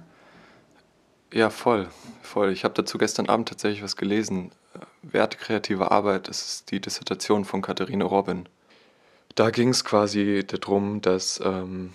Ja, 1.33 1.49
voll, 1.49 1.88
voll. 2.21 2.53
Ich 2.53 2.64
habe 2.64 2.75
dazu 2.75 2.99
gestern 2.99 3.29
Abend 3.29 3.49
tatsächlich 3.49 3.83
was 3.83 3.97
gelesen. 3.97 4.51
Werte 5.03 5.38
kreative 5.38 5.90
Arbeit, 5.90 6.29
das 6.29 6.42
ist 6.45 6.71
die 6.71 6.81
Dissertation 6.81 7.45
von 7.45 7.62
Katharina 7.62 8.05
Robin. 8.05 8.49
Da 9.35 9.51
ging 9.51 9.71
es 9.71 9.85
quasi 9.85 10.45
darum, 10.47 11.01
dass, 11.01 11.40
ähm, 11.42 11.95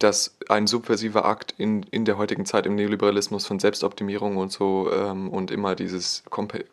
dass 0.00 0.36
ein 0.48 0.66
subversiver 0.66 1.26
Akt 1.26 1.54
in, 1.58 1.82
in 1.84 2.04
der 2.04 2.16
heutigen 2.16 2.46
Zeit 2.46 2.66
im 2.66 2.74
Neoliberalismus 2.74 3.46
von 3.46 3.58
Selbstoptimierung 3.58 4.38
und 4.38 4.50
so 4.50 4.90
ähm, 4.92 5.28
und 5.28 5.50
immer 5.50 5.74
dieses 5.74 6.24
Kompe 6.30 6.64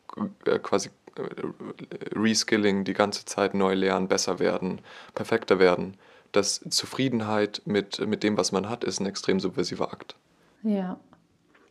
äh, 0.46 0.58
quasi 0.60 0.90
äh, 1.18 2.18
Reskilling, 2.18 2.86
die 2.86 2.94
ganze 2.94 3.26
Zeit 3.26 3.54
neu 3.54 3.74
lernen, 3.74 4.08
besser 4.08 4.40
werden, 4.40 4.80
perfekter 5.13 5.60
werden, 5.60 5.98
dass 6.32 6.62
Zufriedenheit 6.70 7.62
mit, 7.66 8.00
mit 8.08 8.24
dem, 8.24 8.38
was 8.38 8.54
man 8.54 8.70
hat, 8.70 8.86
ist 8.86 9.02
ein 9.02 9.06
extrem 9.06 9.42
subversiver 9.42 9.92
Akt. 9.92 10.16
Ja, 10.63 10.98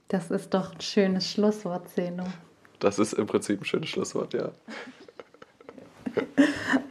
das 0.08 0.30
ist 0.30 0.52
doch 0.52 0.74
ein 0.74 0.80
schönes 0.82 1.28
Schlusswort, 1.28 1.88
Zeno. 1.88 2.24
Das 2.80 2.98
ist 2.98 3.14
im 3.14 3.26
Prinzip 3.26 3.62
ein 3.62 3.64
schönes 3.64 3.88
Schlusswort, 3.88 4.34
ja. 4.34 4.50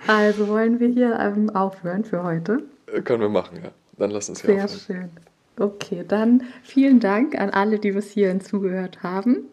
Also 0.07 0.47
wollen 0.47 0.79
wir 0.79 0.89
hier 0.89 1.17
ähm, 1.19 1.49
aufhören 1.49 2.05
für 2.05 2.21
heute? 2.21 2.63
Äh, 2.85 3.01
können 3.01 3.21
wir 3.21 3.29
machen, 3.29 3.59
ja. 3.63 3.71
Dann 3.97 4.11
lass 4.11 4.29
uns 4.29 4.41
hier 4.41 4.55
Sehr 4.55 4.65
aufhören. 4.65 4.79
schön. 4.79 5.09
Okay, 5.57 6.03
dann 6.07 6.43
vielen 6.63 6.99
Dank 6.99 7.39
an 7.39 7.49
alle, 7.49 7.79
die 7.79 7.91
bis 7.91 8.11
hierhin 8.11 8.41
zugehört 8.41 9.03
haben 9.03 9.45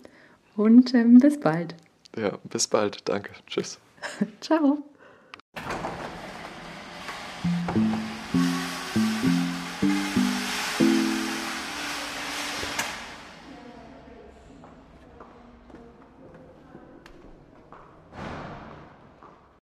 und 0.56 0.94
ähm, 0.94 1.18
bis 1.18 1.38
bald. 1.38 1.74
Ja, 2.16 2.38
bis 2.44 2.66
bald. 2.66 3.08
Danke. 3.08 3.30
Tschüss. 3.46 3.78
Ciao. 4.40 4.78